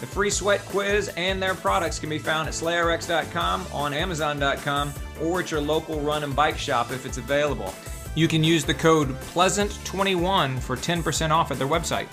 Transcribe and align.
The 0.00 0.06
free 0.06 0.30
sweat 0.30 0.60
quiz 0.66 1.08
and 1.16 1.42
their 1.42 1.54
products 1.54 1.98
can 1.98 2.10
be 2.10 2.18
found 2.18 2.48
at 2.48 2.54
slayrx.com, 2.54 3.66
on 3.72 3.94
amazon.com, 3.94 4.92
or 5.22 5.40
at 5.40 5.50
your 5.50 5.60
local 5.60 6.00
run 6.00 6.22
and 6.22 6.36
bike 6.36 6.58
shop 6.58 6.90
if 6.90 7.06
it's 7.06 7.16
available. 7.16 7.72
You 8.14 8.28
can 8.28 8.44
use 8.44 8.64
the 8.64 8.74
code 8.74 9.08
PLEASANT21 9.34 10.60
for 10.60 10.76
10% 10.76 11.30
off 11.30 11.50
at 11.50 11.58
their 11.58 11.66
website. 11.66 12.08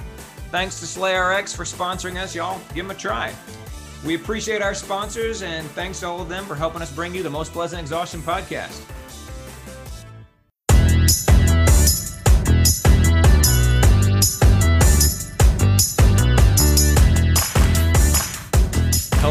Thanks 0.52 0.80
to 0.80 0.86
SlayRx 0.86 1.56
for 1.56 1.64
sponsoring 1.64 2.22
us, 2.22 2.36
y'all. 2.36 2.60
Give 2.74 2.86
them 2.86 2.92
a 2.92 3.00
try. 3.00 3.34
We 4.06 4.16
appreciate 4.16 4.62
our 4.62 4.76
sponsors 4.76 5.42
and 5.42 5.66
thanks 5.72 6.02
to 6.02 6.08
all 6.08 6.22
of 6.22 6.30
them 6.30 6.46
for 6.46 6.56
helping 6.56 6.82
us 6.82 6.92
bring 6.92 7.16
you 7.16 7.24
the 7.24 7.30
Most 7.30 7.54
Pleasant 7.54 7.82
Exhaustion 7.82 8.22
podcast. 8.22 8.82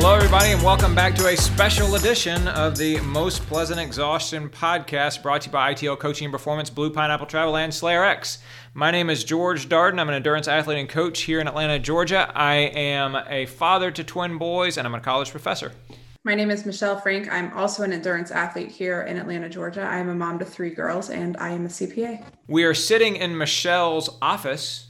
Hello, 0.05 0.17
everybody, 0.17 0.51
and 0.51 0.61
welcome 0.65 0.97
back 0.97 1.15
to 1.15 1.29
a 1.29 1.37
special 1.37 1.95
edition 1.95 2.49
of 2.49 2.77
the 2.77 2.99
Most 3.03 3.41
Pleasant 3.47 3.79
Exhaustion 3.79 4.49
podcast 4.49 5.23
brought 5.23 5.43
to 5.43 5.47
you 5.47 5.53
by 5.53 5.73
ITL 5.73 5.97
Coaching 5.97 6.25
and 6.25 6.33
Performance, 6.33 6.71
Blue 6.71 6.91
Pineapple 6.91 7.27
Travel, 7.27 7.57
and 7.57 7.73
SlayRx. 7.73 8.39
My 8.75 8.91
name 8.91 9.11
is 9.11 9.23
George 9.23 9.69
Darden. 9.69 10.01
I'm 10.01 10.09
an 10.09 10.17
endurance 10.17 10.49
athlete 10.49 10.79
and 10.79 10.89
coach 10.89 11.21
here 11.21 11.39
in 11.39 11.47
Atlanta, 11.47 11.79
Georgia. 11.79 12.33
I 12.35 12.55
am 12.55 13.15
a 13.15 13.47
father 13.47 13.93
to 13.93 14.03
twin 14.03 14.39
boys, 14.39 14.77
and 14.77 14.89
I'm 14.89 14.95
a 14.97 15.01
college 15.01 15.31
professor. 15.31 15.71
My 16.25 16.35
name 16.35 16.51
is 16.51 16.67
Michelle 16.67 16.99
Frank. 16.99 17.31
I'm 17.31 17.53
also 17.53 17.85
an 17.85 17.93
endurance 17.93 18.33
athlete 18.33 18.73
here 18.73 19.03
in 19.03 19.19
Atlanta, 19.19 19.49
Georgia. 19.49 19.83
I 19.83 19.99
am 19.99 20.09
a 20.09 20.17
mom 20.17 20.41
to 20.41 20.45
three 20.45 20.71
girls, 20.71 21.11
and 21.11 21.37
I 21.37 21.51
am 21.51 21.65
a 21.65 21.69
CPA. 21.69 22.25
We 22.49 22.65
are 22.65 22.75
sitting 22.75 23.15
in 23.15 23.39
Michelle's 23.39 24.11
office 24.21 24.89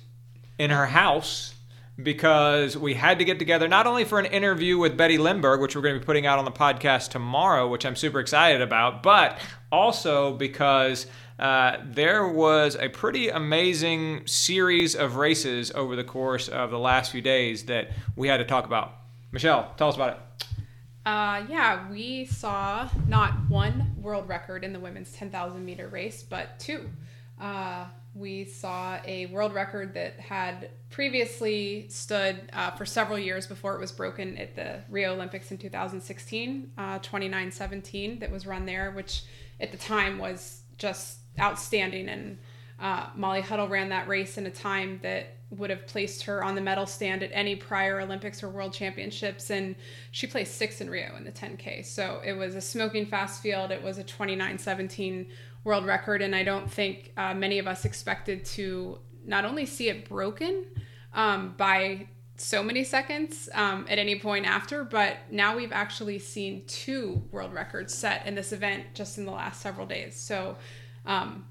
in 0.58 0.70
her 0.70 0.86
house 0.86 1.52
because 2.00 2.76
we 2.76 2.94
had 2.94 3.19
to 3.19 3.25
get 3.25 3.38
together 3.38 3.69
not 3.69 3.86
only 3.86 4.04
for 4.04 4.19
an 4.19 4.26
interview 4.26 4.78
with 4.78 4.97
Betty 4.97 5.19
Lindbergh, 5.19 5.60
which 5.60 5.76
we're 5.76 5.82
going 5.82 5.94
to 5.94 6.00
be 6.00 6.06
putting 6.06 6.26
out 6.26 6.38
on 6.38 6.44
the 6.44 6.50
podcast 6.50 7.10
tomorrow, 7.10 7.69
which 7.69 7.84
I'm 7.84 7.97
super 7.97 8.20
excited 8.20 8.62
about, 8.62 9.03
but 9.03 9.38
also 9.70 10.32
because 10.34 11.06
uh, 11.38 11.78
there 11.84 12.26
was 12.26 12.76
a 12.76 12.88
pretty 12.88 13.28
amazing 13.28 14.26
series 14.26 14.94
of 14.94 15.16
races 15.16 15.70
over 15.72 15.97
the 15.97 16.04
course 16.04 16.48
of 16.48 16.70
the 16.70 16.78
last 16.78 17.12
few 17.12 17.20
days 17.20 17.64
that 17.66 17.91
we 18.16 18.28
had 18.28 18.38
to 18.38 18.44
talk 18.44 18.64
about. 18.64 18.94
Michelle, 19.32 19.72
tell 19.76 19.88
us 19.88 19.97
about 19.97 20.10
it. 20.10 20.47
Uh, 21.04 21.44
yeah, 21.48 21.91
we 21.91 22.24
saw 22.26 22.88
not 23.09 23.32
one 23.48 23.97
world 24.00 24.28
record 24.28 24.62
in 24.62 24.72
the 24.72 24.78
women's 24.78 25.12
10,000 25.12 25.65
meter 25.65 25.89
race, 25.89 26.22
but 26.22 26.59
two. 26.60 26.89
Uh, 27.41 27.86
we 28.14 28.44
saw 28.44 28.98
a 29.06 29.26
world 29.26 29.54
record 29.54 29.94
that 29.94 30.20
had 30.20 30.70
previously 30.91 31.86
stood 31.88 32.50
uh, 32.53 32.70
for 32.72 32.84
several 32.84 33.18
years 33.18 33.47
before 33.47 33.74
it 33.74 33.80
was 33.80 33.91
broken 33.91 34.36
at 34.36 34.54
the 34.54 34.82
Rio 34.91 35.14
Olympics 35.14 35.50
in 35.50 35.59
2016, 35.59 36.72
uh, 36.76 36.98
2917, 36.98 38.18
that 38.18 38.30
was 38.30 38.47
run 38.47 38.66
there, 38.66 38.91
which 38.91 39.22
at 39.60 39.70
the 39.72 39.78
time 39.78 40.18
was 40.18 40.60
just 40.76 41.18
outstanding. 41.41 42.09
And 42.09 42.38
uh, 42.78 43.06
Molly 43.16 43.41
Huddle 43.41 43.68
ran 43.68 43.88
that 43.88 44.09
race 44.09 44.36
in 44.36 44.47
a 44.47 44.50
time 44.50 45.00
that 45.03 45.36
would 45.53 45.71
have 45.71 45.87
placed 45.87 46.25
her 46.25 46.43
on 46.43 46.54
the 46.54 46.60
medal 46.60 46.87
stand 46.87 47.22
at 47.22 47.31
any 47.33 47.54
prior 47.54 48.01
Olympics 48.01 48.43
or 48.43 48.49
World 48.49 48.72
Championships. 48.72 49.51
And 49.51 49.77
she 50.10 50.27
placed 50.27 50.57
sixth 50.57 50.81
in 50.81 50.89
Rio 50.89 51.15
in 51.16 51.25
the 51.25 51.33
10K. 51.33 51.84
So 51.84 52.21
it 52.25 52.33
was 52.33 52.54
a 52.54 52.60
smoking 52.60 53.07
fast 53.07 53.43
field. 53.43 53.71
It 53.71 53.83
was 53.83 53.99
a 53.99 54.04
2917 54.04 55.27
world 55.65 55.84
record, 55.84 56.22
and 56.22 56.34
I 56.34 56.43
don't 56.43 56.71
think 56.71 57.13
uh, 57.16 57.34
many 57.34 57.59
of 57.59 57.66
us 57.66 57.84
expected 57.84 58.45
to 58.47 58.99
not 59.25 59.45
only 59.45 59.66
see 59.66 59.89
it 59.89 60.09
broken 60.09 60.65
um, 61.15 61.54
by 61.57 62.09
so 62.37 62.63
many 62.63 62.83
seconds 62.83 63.49
um, 63.54 63.87
at 63.89 63.99
any 63.99 64.19
point 64.19 64.47
after, 64.47 64.83
but 64.83 65.19
now 65.31 65.54
we've 65.54 65.72
actually 65.72 66.19
seen 66.19 66.65
two 66.66 67.22
world 67.31 67.53
records 67.53 67.95
set 67.95 68.27
in 68.27 68.34
this 68.34 68.53
event 68.53 68.84
just 68.95 69.19
in 69.19 69.25
the 69.25 69.31
last 69.31 69.60
several 69.60 69.87
days. 69.87 70.16
So, 70.16 70.57
um, 71.07 71.47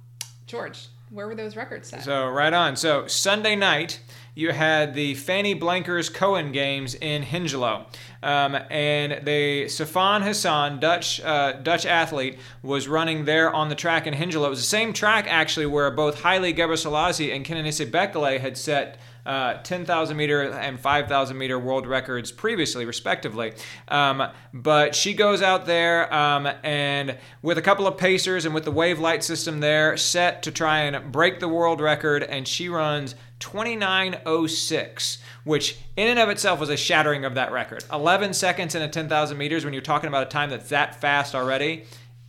George, 0.48 0.88
where 1.12 1.28
were 1.28 1.36
those 1.36 1.56
records 1.56 1.90
set? 1.90 2.04
So 2.04 2.28
right 2.28 2.54
on. 2.54 2.76
So 2.76 3.06
Sunday 3.06 3.56
night, 3.56 4.00
you 4.34 4.52
had 4.52 4.94
the 4.94 5.14
Fanny 5.16 5.54
Blankers 5.54 6.12
Koen 6.12 6.54
Games 6.54 6.96
in 6.96 7.22
Hengelo, 7.22 7.86
um, 8.24 8.58
and 8.70 9.26
the 9.26 9.66
Sifan 9.66 10.24
Hassan, 10.24 10.80
Dutch 10.80 11.20
uh, 11.22 11.54
Dutch 11.54 11.86
athlete, 11.86 12.40
was 12.64 12.88
running 12.88 13.26
there 13.26 13.54
on 13.54 13.68
the 13.68 13.76
track 13.76 14.08
in 14.08 14.14
Hengelo. 14.14 14.48
It 14.48 14.50
was 14.50 14.60
the 14.60 14.66
same 14.66 14.94
track 14.94 15.28
actually 15.28 15.66
where 15.66 15.92
both 15.92 16.22
Haile 16.22 16.54
Gebrselassie 16.54 17.36
and 17.36 17.46
Kenenisa 17.46 17.86
Bekele 17.92 18.40
had 18.40 18.58
set 18.58 18.98
uh, 19.26 19.56
10,000 19.62 20.18
meter 20.18 20.42
and 20.42 20.80
5,000 20.80 21.38
meter 21.38 21.60
world 21.60 21.86
records 21.86 22.32
previously, 22.32 22.86
respectively. 22.86 23.54
Um, 23.88 24.24
but 24.54 24.96
she 24.96 25.14
goes 25.14 25.42
out 25.42 25.66
there 25.66 26.14
um, 26.14 26.48
and 26.64 27.18
with 27.42 27.58
a 27.58 27.62
couple 27.62 27.88
of 27.88 27.98
pacers 27.98 28.46
and 28.46 28.54
with 28.54 28.66
the 28.66 28.72
wave 28.72 29.00
light 29.00 29.24
system 29.24 29.60
there, 29.60 29.98
set 29.98 30.44
to 30.44 30.52
try 30.52 30.82
and 30.82 31.12
break 31.12 31.40
the 31.40 31.48
world 31.48 31.82
record, 31.82 32.24
and 32.24 32.48
she 32.48 32.70
runs 32.70 33.16
2906, 33.40 35.18
which 35.44 35.78
in 35.98 36.08
and 36.08 36.20
of 36.20 36.30
itself 36.30 36.60
was 36.60 36.70
a 36.70 36.78
shattering 36.78 37.26
of 37.26 37.36
that 37.36 37.52
record. 37.52 37.84
11 37.92 38.34
seconds 38.34 38.76
in 38.76 38.82
a 38.82 38.88
10,000 38.88 39.38
meters 39.38 39.66
when 39.66 39.74
you're 39.74 39.82
talking 39.82 40.08
about 40.08 40.24
a 40.24 40.30
time 40.30 40.50
that's 40.50 40.70
that 40.70 41.02
fast 41.02 41.36
already 41.36 41.86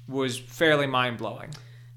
was 0.09 0.39
fairly 0.39 0.87
mind 0.87 1.19
blowing. 1.19 1.51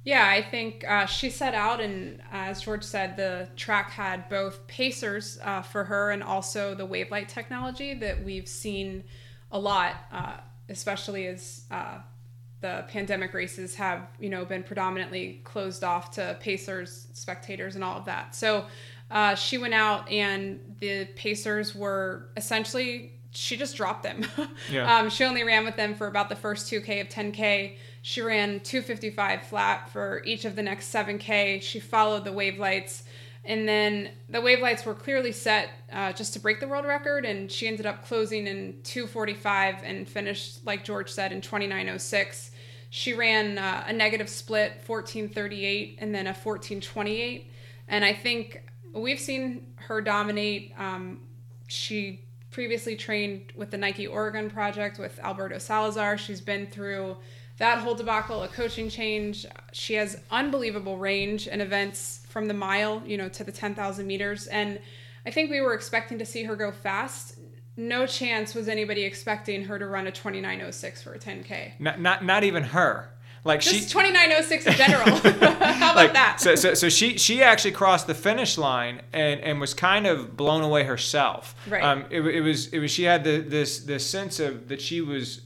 Yeah, 0.05 0.29
I 0.29 0.43
think 0.43 0.85
uh, 0.87 1.07
she 1.07 1.31
set 1.31 1.55
out, 1.55 1.81
and 1.81 2.21
as 2.31 2.61
George 2.61 2.83
said, 2.83 3.17
the 3.17 3.49
track 3.55 3.89
had 3.89 4.29
both 4.29 4.67
pacers 4.67 5.39
uh, 5.43 5.63
for 5.63 5.83
her 5.83 6.11
and 6.11 6.21
also 6.21 6.75
the 6.75 6.85
wavelight 6.85 7.27
technology 7.27 7.95
that 7.95 8.23
we've 8.23 8.47
seen 8.47 9.03
a 9.51 9.57
lot, 9.57 9.95
uh, 10.11 10.37
especially 10.69 11.25
as 11.25 11.63
uh, 11.71 11.97
the 12.61 12.85
pandemic 12.87 13.33
races 13.33 13.73
have, 13.75 14.07
you 14.19 14.29
know, 14.29 14.45
been 14.45 14.61
predominantly 14.61 15.41
closed 15.43 15.83
off 15.83 16.11
to 16.11 16.37
pacers, 16.39 17.07
spectators, 17.13 17.73
and 17.73 17.83
all 17.83 17.97
of 17.97 18.05
that. 18.05 18.35
So 18.35 18.67
uh, 19.09 19.33
she 19.33 19.57
went 19.57 19.73
out, 19.73 20.07
and 20.11 20.75
the 20.79 21.05
pacers 21.15 21.73
were 21.73 22.29
essentially 22.37 23.14
she 23.35 23.57
just 23.57 23.75
dropped 23.75 24.03
them. 24.03 24.25
Yeah. 24.71 24.97
um, 24.97 25.09
she 25.09 25.23
only 25.23 25.43
ran 25.43 25.65
with 25.65 25.75
them 25.75 25.95
for 25.95 26.07
about 26.07 26.29
the 26.29 26.35
first 26.35 26.71
2K 26.71 27.01
of 27.01 27.09
10K. 27.09 27.75
She 28.01 28.21
ran 28.21 28.59
255 28.61 29.43
flat 29.43 29.89
for 29.89 30.23
each 30.25 30.45
of 30.45 30.55
the 30.55 30.63
next 30.63 30.93
7K. 30.93 31.61
She 31.61 31.79
followed 31.79 32.23
the 32.23 32.31
wave 32.31 32.57
lights. 32.57 33.03
And 33.43 33.67
then 33.67 34.09
the 34.27 34.41
wave 34.41 34.59
lights 34.59 34.85
were 34.85 34.95
clearly 34.95 35.31
set 35.31 35.69
uh, 35.91 36.13
just 36.13 36.33
to 36.33 36.39
break 36.39 36.59
the 36.59 36.67
world 36.67 36.85
record. 36.85 37.25
And 37.25 37.51
she 37.51 37.67
ended 37.67 37.85
up 37.85 38.05
closing 38.05 38.47
in 38.47 38.79
245 38.83 39.83
and 39.83 40.07
finished, 40.07 40.65
like 40.65 40.83
George 40.83 41.11
said, 41.11 41.31
in 41.31 41.41
2906. 41.41 42.51
She 42.89 43.13
ran 43.13 43.57
uh, 43.57 43.83
a 43.87 43.93
negative 43.93 44.29
split, 44.29 44.81
1438, 44.85 45.97
and 45.99 46.13
then 46.15 46.25
a 46.25 46.33
1428. 46.33 47.51
And 47.87 48.03
I 48.03 48.13
think 48.13 48.63
we've 48.93 49.19
seen 49.19 49.73
her 49.75 50.01
dominate. 50.01 50.73
Um, 50.77 51.19
she 51.67 52.24
previously 52.55 52.95
trained 52.95 53.51
with 53.57 53.69
the 53.69 53.77
Nike 53.77 54.07
Oregon 54.07 54.49
project 54.49 54.97
with 54.97 55.19
Alberto 55.19 55.57
Salazar. 55.57 56.17
She's 56.17 56.39
been 56.39 56.67
through 56.67 57.17
that 57.57 57.79
whole 57.79 57.95
debacle, 57.95 58.43
a 58.43 58.47
coaching 58.47 58.89
change. 58.89 59.45
She 59.73 59.95
has 59.95 60.21
unbelievable 60.31 60.97
range 60.97 61.49
and 61.49 61.61
events 61.61 62.25
from 62.29 62.47
the 62.47 62.53
mile, 62.53 63.03
you 63.05 63.17
know, 63.17 63.27
to 63.27 63.43
the 63.43 63.51
10,000 63.51 64.07
meters. 64.07 64.47
And 64.47 64.79
I 65.25 65.31
think 65.31 65.51
we 65.51 65.59
were 65.59 65.73
expecting 65.73 66.17
to 66.19 66.25
see 66.25 66.45
her 66.45 66.55
go 66.55 66.71
fast. 66.71 67.37
No 67.75 68.07
chance 68.07 68.55
was 68.55 68.69
anybody 68.69 69.03
expecting 69.03 69.65
her 69.65 69.77
to 69.77 69.85
run 69.85 70.07
a 70.07 70.11
2906 70.13 71.03
for 71.03 71.13
a 71.13 71.19
10K. 71.19 71.73
Not, 71.81 71.99
not, 71.99 72.23
not 72.23 72.45
even 72.45 72.63
her. 72.63 73.09
Like 73.45 73.61
Just 73.61 73.75
she 73.75 73.81
2906 73.81 74.65
in 74.65 74.73
general. 74.73 75.05
How 75.15 75.91
about 75.91 75.95
like, 75.95 76.13
that? 76.13 76.41
So, 76.41 76.55
so, 76.55 76.73
so 76.73 76.89
she 76.89 77.19
she 77.19 77.43
actually 77.43 77.73
crossed 77.73 78.07
the 78.07 78.15
finish 78.15 78.57
line 78.57 79.03
and, 79.13 79.39
and 79.39 79.61
was 79.61 79.75
kind 79.75 80.07
of 80.07 80.35
blown 80.35 80.63
away 80.63 80.83
herself. 80.83 81.55
Right. 81.69 81.83
Um, 81.83 82.05
it, 82.09 82.21
it 82.21 82.41
was 82.41 82.67
it 82.73 82.79
was 82.79 82.89
she 82.89 83.03
had 83.03 83.23
the, 83.23 83.41
this 83.41 83.81
this 83.81 84.05
sense 84.05 84.39
of 84.39 84.67
that 84.69 84.81
she 84.81 84.99
was 84.99 85.41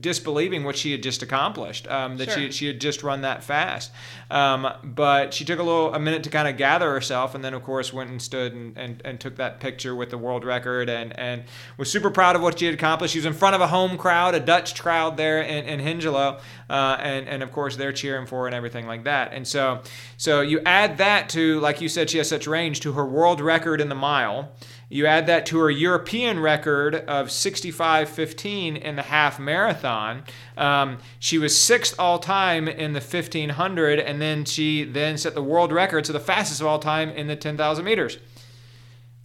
disbelieving 0.00 0.62
what 0.62 0.76
she 0.76 0.92
had 0.92 1.02
just 1.02 1.22
accomplished 1.24 1.88
um, 1.88 2.16
that 2.16 2.30
sure. 2.30 2.36
she, 2.36 2.52
she 2.52 2.66
had 2.68 2.80
just 2.80 3.02
run 3.02 3.22
that 3.22 3.42
fast. 3.42 3.90
Um, 4.30 4.68
but 4.84 5.34
she 5.34 5.44
took 5.44 5.58
a 5.58 5.62
little 5.62 5.92
a 5.92 5.98
minute 5.98 6.22
to 6.22 6.30
kind 6.30 6.46
of 6.46 6.56
gather 6.56 6.92
herself 6.92 7.34
and 7.34 7.42
then 7.42 7.52
of 7.52 7.64
course 7.64 7.92
went 7.92 8.08
and 8.08 8.22
stood 8.22 8.52
and, 8.52 8.78
and, 8.78 9.02
and 9.04 9.18
took 9.18 9.36
that 9.36 9.58
picture 9.58 9.96
with 9.96 10.10
the 10.10 10.18
world 10.18 10.44
record 10.44 10.88
and, 10.88 11.18
and 11.18 11.42
was 11.78 11.90
super 11.90 12.12
proud 12.12 12.36
of 12.36 12.42
what 12.42 12.60
she 12.60 12.66
had 12.66 12.74
accomplished. 12.74 13.12
She 13.12 13.18
was 13.18 13.26
in 13.26 13.32
front 13.32 13.56
of 13.56 13.60
a 13.60 13.66
home 13.66 13.98
crowd 13.98 14.36
a 14.36 14.40
dutch 14.40 14.80
crowd 14.80 15.16
there 15.16 15.42
in, 15.42 15.64
in 15.64 15.80
Hengelo 15.80 16.40
uh, 16.70 16.96
and, 17.00 17.28
and 17.28 17.42
of 17.42 17.50
course 17.50 17.74
they're 17.74 17.92
cheering 17.92 18.26
for 18.26 18.42
her 18.42 18.46
and 18.46 18.54
everything 18.54 18.86
like 18.86 19.02
that. 19.04 19.32
And 19.32 19.46
so 19.46 19.82
so 20.16 20.42
you 20.42 20.60
add 20.64 20.98
that 20.98 21.28
to 21.30 21.58
like 21.58 21.80
you 21.80 21.88
said 21.88 22.08
she 22.08 22.18
has 22.18 22.28
such 22.28 22.46
range 22.46 22.78
to 22.80 22.92
her 22.92 23.04
world 23.04 23.40
record 23.40 23.80
in 23.80 23.88
the 23.88 23.96
mile 23.96 24.52
you 24.92 25.06
add 25.06 25.26
that 25.26 25.46
to 25.46 25.58
her 25.58 25.70
European 25.70 26.38
record 26.38 26.94
of 26.94 27.28
65.15 27.28 28.78
in 28.78 28.96
the 28.96 29.02
half 29.02 29.40
marathon. 29.40 30.22
Um, 30.58 30.98
she 31.18 31.38
was 31.38 31.58
sixth 31.58 31.98
all 31.98 32.18
time 32.18 32.68
in 32.68 32.92
the 32.92 33.00
1500, 33.00 33.98
and 33.98 34.20
then 34.20 34.44
she 34.44 34.84
then 34.84 35.16
set 35.16 35.34
the 35.34 35.42
world 35.42 35.72
record, 35.72 36.04
so 36.04 36.12
the 36.12 36.20
fastest 36.20 36.60
of 36.60 36.66
all 36.66 36.78
time 36.78 37.08
in 37.08 37.26
the 37.26 37.36
10,000 37.36 37.82
meters. 37.82 38.18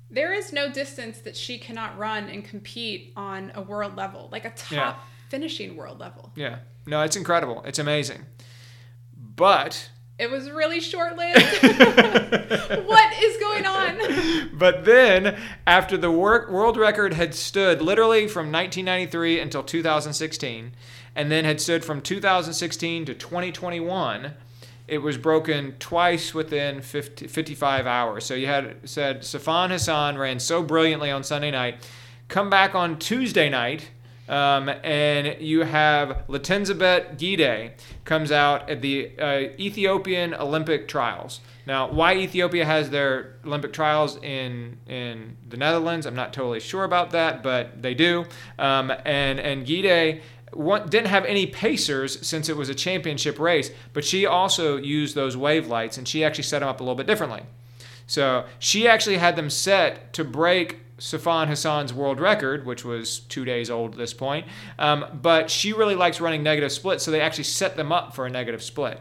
There 0.09 0.33
is 0.33 0.53
no 0.53 0.71
distance 0.71 1.19
that 1.19 1.35
she 1.35 1.57
cannot 1.57 1.97
run 1.97 2.29
and 2.29 2.45
compete 2.45 3.11
on 3.17 3.51
a 3.53 3.61
world 3.61 3.97
level, 3.97 4.29
like 4.31 4.45
a 4.45 4.51
top 4.51 4.71
yeah. 4.71 4.95
finishing 5.27 5.75
world 5.75 5.99
level. 5.99 6.31
Yeah. 6.35 6.59
No, 6.85 7.01
it's 7.01 7.17
incredible. 7.17 7.61
It's 7.65 7.79
amazing. 7.79 8.25
But 9.35 9.89
it 10.19 10.31
was 10.31 10.49
really 10.49 10.79
short 10.79 11.15
lived. 11.15 11.37
what 12.85 13.13
is 13.21 13.37
going 13.37 13.65
on? 13.65 14.49
But 14.53 14.85
then, 14.85 15.37
after 15.67 15.95
the 15.95 16.11
work, 16.11 16.49
world 16.49 16.77
record 16.77 17.13
had 17.13 17.35
stood 17.35 17.81
literally 17.81 18.27
from 18.27 18.51
1993 18.51 19.39
until 19.39 19.61
2016, 19.61 20.71
and 21.15 21.31
then 21.31 21.45
had 21.45 21.61
stood 21.61 21.85
from 21.85 22.01
2016 22.01 23.05
to 23.05 23.13
2021, 23.13 24.33
it 24.87 24.99
was 24.99 25.17
broken 25.17 25.75
twice 25.79 26.33
within 26.33 26.81
50, 26.81 27.27
55 27.27 27.85
hours. 27.85 28.25
So 28.25 28.33
you 28.33 28.47
had 28.47 28.89
said 28.89 29.21
Sifan 29.21 29.69
Hassan 29.69 30.17
ran 30.17 30.39
so 30.39 30.63
brilliantly 30.63 31.11
on 31.11 31.23
Sunday 31.23 31.51
night. 31.51 31.87
Come 32.27 32.49
back 32.49 32.73
on 32.73 32.97
Tuesday 32.97 33.49
night 33.49 33.89
um, 34.27 34.69
and 34.83 35.41
you 35.41 35.61
have 35.61 36.23
Letesenbet 36.27 37.17
Gidey 37.17 37.71
comes 38.05 38.31
out 38.31 38.69
at 38.69 38.81
the 38.81 39.11
uh, 39.19 39.59
Ethiopian 39.59 40.33
Olympic 40.33 40.87
trials. 40.87 41.39
Now, 41.65 41.89
why 41.91 42.15
Ethiopia 42.15 42.65
has 42.65 42.89
their 42.89 43.35
Olympic 43.45 43.73
trials 43.73 44.17
in 44.17 44.77
in 44.87 45.37
the 45.49 45.57
Netherlands, 45.57 46.05
I'm 46.05 46.15
not 46.15 46.33
totally 46.33 46.59
sure 46.59 46.83
about 46.83 47.11
that, 47.11 47.43
but 47.43 47.81
they 47.81 47.93
do. 47.93 48.25
Um, 48.57 48.91
and 49.05 49.39
and 49.39 49.65
Gidey 49.65 50.21
didn't 50.89 51.07
have 51.07 51.25
any 51.25 51.45
pacers 51.45 52.25
since 52.25 52.49
it 52.49 52.55
was 52.55 52.69
a 52.69 52.75
championship 52.75 53.37
race, 53.37 53.69
but 53.93 54.05
she 54.05 54.25
also 54.25 54.77
used 54.77 55.13
those 55.15 55.35
wave 55.35 55.67
lights, 55.67 55.97
and 55.97 56.07
she 56.07 56.23
actually 56.23 56.43
set 56.43 56.59
them 56.59 56.69
up 56.69 56.79
a 56.79 56.83
little 56.83 56.95
bit 56.95 57.07
differently. 57.07 57.43
So 58.07 58.45
she 58.57 58.87
actually 58.87 59.17
had 59.17 59.35
them 59.35 59.49
set 59.49 60.13
to 60.13 60.23
break 60.23 60.79
Sifan 60.99 61.47
Hassan's 61.47 61.93
world 61.93 62.19
record, 62.19 62.65
which 62.65 62.83
was 62.83 63.19
two 63.19 63.45
days 63.45 63.69
old 63.69 63.91
at 63.91 63.97
this 63.97 64.13
point. 64.13 64.47
Um, 64.79 65.05
but 65.21 65.49
she 65.49 65.73
really 65.73 65.95
likes 65.95 66.19
running 66.19 66.43
negative 66.43 66.71
splits, 66.71 67.03
so 67.03 67.11
they 67.11 67.21
actually 67.21 67.43
set 67.43 67.75
them 67.75 67.91
up 67.91 68.15
for 68.15 68.25
a 68.25 68.29
negative 68.29 68.63
split. 68.63 68.99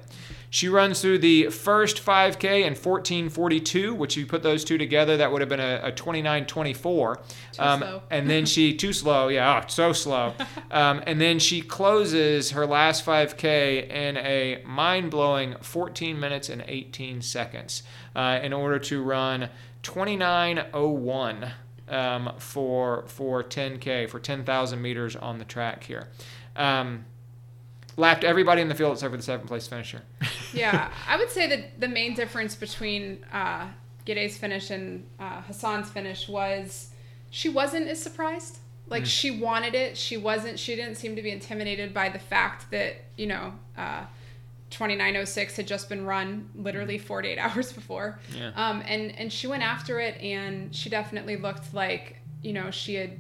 She 0.51 0.69
runs 0.69 1.01
through 1.01 1.19
the 1.19 1.49
first 1.51 2.05
5K 2.05 2.61
in 2.61 2.75
1442, 2.75 3.95
which 3.95 4.17
if 4.17 4.21
you 4.21 4.27
put 4.27 4.43
those 4.43 4.65
two 4.65 4.79
together, 4.79 5.17
that 5.17 5.31
would 5.33 5.41
have 5.41 5.49
been 5.49 5.61
a, 5.61 5.81
a 5.83 5.93
2924. 5.93 7.21
Um, 7.59 8.01
and 8.11 8.31
then 8.31 8.47
she, 8.47 8.75
too 8.77 8.93
slow, 8.93 9.29
yeah, 9.29 9.63
oh, 9.63 9.67
so 9.69 9.93
slow. 9.93 10.35
um, 10.71 11.03
and 11.07 11.21
then 11.21 11.39
she 11.39 11.61
closes 11.61 12.53
her 12.53 12.67
last 12.67 13.05
5K 13.05 13.91
in 13.91 14.17
a 14.19 14.63
mind 14.65 15.11
blowing 15.11 15.57
14 15.61 16.19
minutes 16.19 16.49
and 16.49 16.65
18 16.67 17.23
seconds 17.23 17.83
uh, 18.15 18.39
in 18.43 18.53
order 18.53 18.79
to 18.79 19.03
run 19.03 19.49
2901 19.83 21.53
um, 21.89 22.33
for 22.39 23.05
for 23.07 23.43
10k 23.43 24.09
for 24.09 24.19
10,000 24.19 24.81
meters 24.81 25.17
on 25.17 25.39
the 25.39 25.45
track 25.45 25.85
here. 25.85 26.09
Um, 26.55 27.05
lapped 27.97 28.25
everybody 28.25 28.61
in 28.61 28.69
the 28.69 28.75
field 28.75 28.93
except 28.93 29.11
for 29.11 29.17
the 29.17 29.23
seventh 29.23 29.49
place 29.49 29.67
finisher. 29.67 30.03
yeah, 30.53 30.91
I 31.09 31.17
would 31.17 31.31
say 31.31 31.49
that 31.49 31.81
the 31.81 31.89
main 31.89 32.15
difference 32.15 32.55
between 32.55 33.25
uh, 33.33 33.69
Gidey's 34.07 34.37
finish 34.37 34.71
and 34.71 35.07
uh, 35.19 35.43
Hassan's 35.43 35.91
finish 35.91 36.29
was 36.29 36.91
she 37.31 37.49
wasn't 37.49 37.89
as 37.89 38.01
surprised. 38.01 38.59
Like 38.89 39.03
mm. 39.03 39.07
she 39.07 39.31
wanted 39.33 39.75
it. 39.75 39.97
She 39.97 40.17
wasn't. 40.17 40.59
She 40.59 40.77
didn't 40.77 40.97
seem 40.97 41.17
to 41.17 41.23
be 41.23 41.31
intimidated 41.31 41.93
by 41.93 42.09
the 42.09 42.19
fact 42.19 42.71
that 42.71 42.97
you 43.17 43.27
know. 43.27 43.55
Uh, 43.77 44.05
2906 44.71 45.57
had 45.57 45.67
just 45.67 45.89
been 45.89 46.05
run 46.05 46.51
literally 46.55 46.99
48 46.99 47.39
hours 47.39 47.73
before. 47.73 48.19
Yeah. 48.37 48.51
Um, 48.57 48.83
and, 48.87 49.17
and 49.19 49.33
she 49.33 49.47
went 49.47 49.63
after 49.63 50.01
it 50.01 50.21
and 50.21 50.75
she 50.75 50.91
definitely 50.91 51.37
looked 51.37 51.73
like, 51.73 52.19
you 52.43 52.53
know, 52.53 52.71
she 52.71 52.95
had 52.95 53.19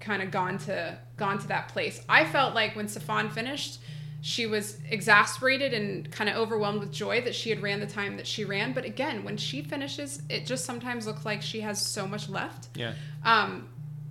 kind 0.00 0.22
of 0.22 0.30
gone 0.30 0.58
to 0.58 0.98
gone 1.16 1.38
to 1.38 1.48
that 1.48 1.68
place. 1.68 2.00
I 2.08 2.24
felt 2.24 2.54
like 2.54 2.76
when 2.76 2.86
Sifan 2.86 3.32
finished, 3.32 3.80
she 4.20 4.46
was 4.46 4.78
exasperated 4.88 5.74
and 5.74 6.10
kind 6.10 6.30
of 6.30 6.36
overwhelmed 6.36 6.80
with 6.80 6.92
joy 6.92 7.20
that 7.22 7.34
she 7.34 7.50
had 7.50 7.62
ran 7.62 7.80
the 7.80 7.86
time 7.86 8.16
that 8.16 8.26
she 8.26 8.44
ran. 8.44 8.72
But 8.72 8.84
again, 8.84 9.24
when 9.24 9.36
she 9.36 9.62
finishes, 9.62 10.22
it 10.28 10.46
just 10.46 10.64
sometimes 10.64 11.06
looks 11.06 11.24
like 11.24 11.42
she 11.42 11.60
has 11.60 11.84
so 11.84 12.06
much 12.06 12.28
left. 12.28 12.68
Yeah. 12.76 12.94
Um, 13.24 13.68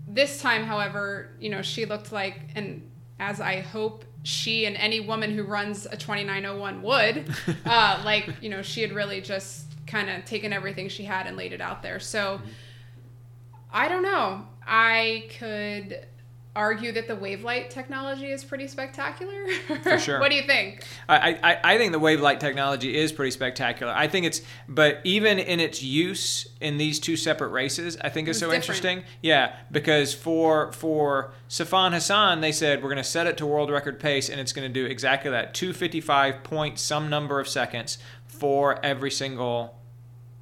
this 0.08 0.42
time, 0.42 0.64
however, 0.64 1.32
you 1.40 1.50
know, 1.50 1.62
she 1.62 1.86
looked 1.86 2.12
like, 2.12 2.40
and 2.56 2.90
as 3.20 3.42
I 3.42 3.62
hope 3.62 4.06
she 4.28 4.66
and 4.66 4.76
any 4.76 5.00
woman 5.00 5.32
who 5.32 5.44
runs 5.44 5.86
a 5.86 5.96
2901 5.96 6.82
would, 6.82 7.34
uh, 7.66 8.02
like, 8.04 8.30
you 8.42 8.50
know, 8.50 8.62
she 8.62 8.82
had 8.82 8.92
really 8.92 9.22
just 9.22 9.66
kind 9.88 10.10
of 10.10 10.26
taken 10.26 10.52
everything 10.52 10.90
she 10.90 11.06
had 11.06 11.28
and 11.28 11.38
laid 11.38 11.54
it 11.54 11.62
out 11.62 11.82
there. 11.82 11.98
So 11.98 12.42
I 13.72 13.88
don't 13.88 14.04
know. 14.04 14.46
I 14.66 15.30
could 15.40 16.06
argue 16.58 16.92
that 16.92 17.08
the 17.08 17.16
wavelight 17.16 17.70
technology 17.70 18.32
is 18.32 18.44
pretty 18.44 18.68
spectacular. 18.68 19.46
For 19.84 20.00
sure. 20.00 20.20
what 20.20 20.30
do 20.32 20.36
you 20.36 20.48
think? 20.48 20.84
I, 21.08 21.40
I, 21.44 21.60
I 21.74 21.78
think 21.78 21.92
the 21.92 22.00
wave 22.00 22.20
light 22.20 22.40
technology 22.40 22.98
is 22.98 23.12
pretty 23.12 23.32
spectacular. 23.32 23.94
I 23.96 24.08
think 24.08 24.26
it's, 24.26 24.42
but 24.68 25.00
even 25.04 25.38
in 25.40 25.60
its 25.60 25.84
use 25.84 26.48
in 26.60 26.78
these 26.78 27.00
two 27.00 27.16
separate 27.16 27.50
races, 27.50 27.98
I 28.02 28.10
think 28.10 28.28
is 28.28 28.38
It's 28.38 28.40
so 28.40 28.48
different. 28.48 28.64
interesting. 28.64 29.04
Yeah, 29.22 29.56
because 29.72 30.14
for 30.14 30.72
for 30.74 31.32
Sifan 31.48 31.94
Hassan, 31.94 32.42
they 32.42 32.52
said 32.52 32.82
we're 32.82 32.90
going 32.90 32.98
to 32.98 33.04
set 33.04 33.28
it 33.28 33.38
to 33.38 33.46
world 33.46 33.70
record 33.70 34.00
pace, 34.00 34.28
and 34.28 34.40
it's 34.42 34.52
going 34.52 34.68
to 34.68 34.74
do 34.74 34.86
exactly 34.88 35.30
that, 35.32 35.54
two 35.54 35.72
fifty 35.74 36.02
five 36.02 36.44
point 36.44 36.80
some 36.80 37.10
number 37.10 37.40
of 37.40 37.48
seconds 37.48 38.00
for 38.26 38.84
every 38.84 39.12
single 39.12 39.80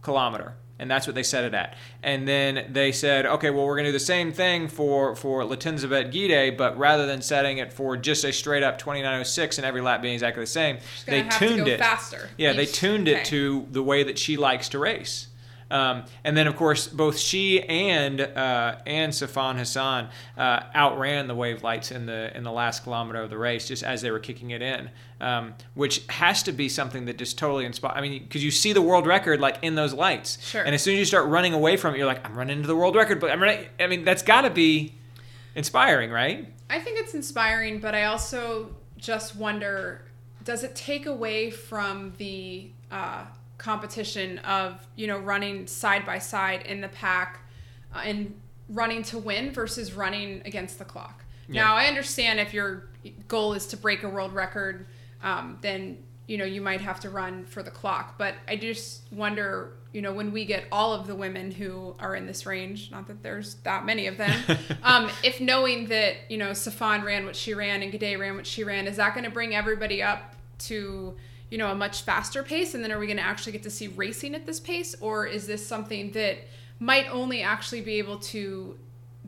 kilometer 0.02 0.56
and 0.78 0.90
that's 0.92 1.08
what 1.08 1.16
they 1.16 1.24
set 1.24 1.44
it 1.44 1.54
at. 1.54 1.76
And 2.04 2.28
then 2.28 2.68
they 2.72 2.92
said 2.92 3.26
okay 3.26 3.50
well 3.50 3.66
we're 3.66 3.76
going 3.76 3.86
to 3.86 3.90
do 3.90 3.94
the 3.94 4.00
same 4.00 4.32
thing 4.32 4.68
for 4.68 5.16
for 5.16 5.44
Letesenbet 5.44 6.12
Gidey 6.12 6.58
but 6.58 6.78
rather 6.78 7.06
than 7.06 7.22
setting 7.22 7.58
it 7.58 7.72
for 7.72 7.98
just 7.98 8.24
a 8.24 8.34
straight 8.34 8.64
up 8.64 8.78
2906 8.78 9.58
and 9.58 9.66
every 9.66 9.82
lap 9.82 10.02
being 10.02 10.14
exactly 10.14 10.44
the 10.44 10.48
same 10.48 10.78
they 11.06 11.24
tuned 11.24 11.68
it. 11.68 11.80
faster. 11.80 12.30
Yeah 12.38 12.54
they 12.54 12.66
tuned 12.66 13.08
okay. 13.08 13.22
it 13.22 13.26
to 13.26 13.68
the 13.72 13.84
way 13.84 14.04
that 14.04 14.18
she 14.18 14.38
likes 14.38 14.70
to 14.70 14.80
race 14.80 15.28
um, 15.72 16.06
and 16.24 16.38
then, 16.38 16.46
of 16.48 16.56
course, 16.56 16.88
both 16.88 17.18
she 17.18 17.62
and 17.64 18.22
uh, 18.22 18.78
and 18.86 19.12
Sifan 19.12 19.58
Hassan 19.58 20.10
uh, 20.38 20.60
outran 20.76 21.28
the 21.28 21.36
wave 21.36 21.64
lights 21.64 21.92
in 21.92 22.06
the 22.06 22.36
in 22.38 22.44
the 22.44 22.52
last 22.52 22.84
kilometer 22.84 23.22
of 23.22 23.30
the 23.30 23.38
race, 23.38 23.68
just 23.68 23.84
as 23.84 24.02
they 24.02 24.12
were 24.12 24.20
kicking 24.20 24.52
it 24.52 24.62
in, 24.62 24.90
um, 25.22 25.54
which 25.74 26.06
has 26.10 26.44
to 26.44 26.52
be 26.52 26.70
something 26.70 27.06
that 27.06 27.18
just 27.18 27.38
totally 27.38 27.66
inspires. 27.66 27.96
I 27.98 28.02
mean, 28.02 28.24
because 28.24 28.44
you 28.44 28.52
see 28.52 28.74
the 28.74 28.82
world 28.82 29.08
record 29.08 29.40
like 29.40 29.58
in 29.64 29.76
those 29.76 29.94
lights, 29.94 30.38
Sure. 30.46 30.62
and 30.64 30.76
as 30.76 30.84
soon 30.84 30.94
as 30.94 31.00
you 31.00 31.06
start 31.06 31.28
running 31.28 31.54
away 31.54 31.78
from 31.78 31.96
it, 31.96 31.98
you're 31.98 32.08
like, 32.08 32.24
I'm 32.26 32.38
running 32.38 32.58
into 32.58 32.68
the 32.68 32.76
world 32.76 32.96
record, 32.96 33.20
but 33.20 33.32
I'm 33.32 33.42
running. 33.42 33.66
I 33.80 33.88
mean, 33.88 34.04
that's 34.04 34.22
got 34.24 34.42
to 34.42 34.52
be 34.52 34.94
inspiring, 35.56 36.12
right? 36.12 36.48
I 36.70 36.80
think 36.80 37.00
it's 37.00 37.14
inspiring, 37.14 37.80
but 37.80 37.96
I 37.96 38.06
also 38.06 38.76
just 38.98 39.36
wonder 39.36 40.02
does 40.44 40.64
it 40.64 40.76
take 40.76 41.08
away 41.08 41.50
from 41.50 42.14
the 42.20 42.70
uh, 42.92 43.26
competition 43.58 44.40
of, 44.40 44.86
you 44.96 45.08
know, 45.08 45.18
running 45.18 45.68
side 45.68 46.06
by 46.06 46.20
side 46.20 46.64
in 46.66 46.82
the 46.82 46.90
pack 46.90 47.40
uh, 47.94 48.00
and 48.04 48.34
running 48.70 49.04
to 49.04 49.18
win 49.18 49.52
versus 49.52 49.94
running 49.94 50.42
against 50.46 50.80
the 50.80 50.86
clock? 50.86 51.24
Yeah. 51.48 51.64
Now, 51.64 51.76
I 51.76 51.86
understand 51.86 52.40
if 52.40 52.54
your 52.54 52.90
goal 53.28 53.54
is 53.54 53.68
to 53.68 53.78
break 53.78 54.04
a 54.04 54.10
world 54.10 54.34
record, 54.34 54.88
um, 55.22 55.58
then, 55.62 56.04
you 56.28 56.38
know, 56.38 56.46
you 56.46 56.62
might 56.62 56.82
have 56.82 57.00
to 57.02 57.10
run 57.10 57.46
for 57.46 57.62
the 57.62 57.72
clock. 57.72 58.18
But 58.18 58.36
I 58.48 58.56
just 58.56 59.04
wonder, 59.12 59.74
you 59.92 60.02
know, 60.02 60.12
when 60.12 60.32
we 60.32 60.46
get 60.46 60.66
all 60.72 60.94
of 60.94 61.08
the 61.08 61.16
women 61.16 61.52
who 61.52 61.96
are 62.00 62.16
in 62.16 62.26
this 62.26 62.46
range, 62.46 62.90
not 62.92 63.08
that 63.08 63.22
there's 63.22 63.56
that 63.64 63.86
many 63.86 64.08
of 64.08 64.18
them, 64.18 64.40
um, 64.84 65.10
if 65.24 65.40
knowing 65.40 65.88
that, 65.88 66.16
you 66.30 66.38
know, 66.38 66.52
Sifan 66.52 67.04
ran 67.04 67.26
what 67.26 67.36
she 67.36 67.54
ran 67.54 67.84
and 67.84 67.94
Gidey 67.94 68.20
ran 68.20 68.36
what 68.36 68.48
she 68.48 68.64
ran, 68.64 68.88
is 68.88 68.98
that 68.98 69.14
going 69.14 69.26
to 69.26 69.32
bring 69.32 69.56
everybody 69.56 70.02
up 70.02 70.36
to, 70.58 71.16
you 71.50 71.58
know, 71.58 71.72
a 71.72 71.76
much 71.76 72.02
faster 72.04 72.44
pace? 72.44 72.74
And 72.74 72.84
then 72.84 72.92
are 72.92 73.00
we 73.00 73.08
going 73.08 73.18
to 73.18 73.24
actually 73.24 73.52
get 73.54 73.64
to 73.64 73.70
see 73.70 73.88
racing 73.88 74.36
at 74.36 74.46
this 74.46 74.60
pace? 74.60 74.96
Or 75.00 75.26
is 75.26 75.48
this 75.48 75.66
something 75.66 76.12
that 76.12 76.38
might 76.80 77.08
only 77.10 77.42
actually 77.42 77.82
be 77.82 77.96
able 77.96 78.20
to 78.20 78.78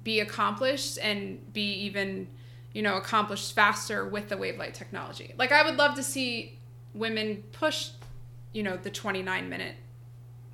be 0.03 0.19
accomplished 0.19 0.97
and 1.01 1.53
be 1.53 1.74
even, 1.74 2.27
you 2.74 2.81
know, 2.81 2.97
accomplished 2.97 3.53
faster 3.53 4.05
with 4.07 4.29
the 4.29 4.38
wavelight 4.38 4.74
technology? 4.74 5.33
Like, 5.38 5.51
I 5.51 5.63
would 5.63 5.77
love 5.77 5.95
to 5.95 6.03
see 6.03 6.57
women 6.93 7.43
push, 7.51 7.89
you 8.53 8.63
know, 8.63 8.77
the 8.77 8.89
29 8.89 9.50
minute 9.50 9.75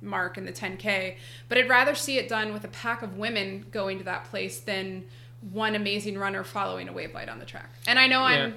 mark 0.02 0.36
in 0.36 0.44
the 0.44 0.52
10K, 0.52 1.16
but 1.48 1.56
I'd 1.56 1.68
rather 1.68 1.94
see 1.94 2.18
it 2.18 2.28
done 2.28 2.52
with 2.52 2.64
a 2.64 2.68
pack 2.68 3.02
of 3.02 3.16
women 3.16 3.64
going 3.70 3.98
to 3.98 4.04
that 4.04 4.24
place 4.24 4.60
than 4.60 5.04
one 5.50 5.74
amazing 5.74 6.18
runner 6.18 6.44
following 6.44 6.88
a 6.88 6.92
wave 6.92 7.14
light 7.14 7.28
on 7.28 7.38
the 7.38 7.44
track. 7.44 7.70
And 7.86 7.98
I 7.98 8.06
know 8.06 8.20
Yeah. 8.20 8.44
I'm 8.44 8.56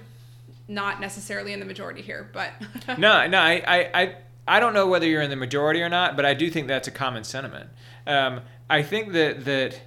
not 0.68 1.00
necessarily 1.00 1.54
in 1.54 1.60
the 1.60 1.66
majority 1.66 2.02
here, 2.02 2.30
but 2.34 2.52
no, 2.98 3.28
no, 3.28 3.40
I, 3.40 3.64
I, 3.68 4.02
I, 4.02 4.16
I 4.48 4.60
don't 4.60 4.74
know 4.74 4.88
whether 4.88 5.06
you're 5.08 5.22
in 5.22 5.30
the 5.30 5.36
majority 5.36 5.82
or 5.82 5.90
not, 5.90 6.16
but 6.16 6.26
I 6.26 6.34
do 6.34 6.50
think 6.50 6.68
that's 6.68 6.88
a 6.88 6.92
common 6.92 7.24
sentiment. 7.24 7.70
Um, 8.06 8.42
I 8.70 8.84
think 8.84 9.14
that 9.14 9.46
that, 9.46 9.80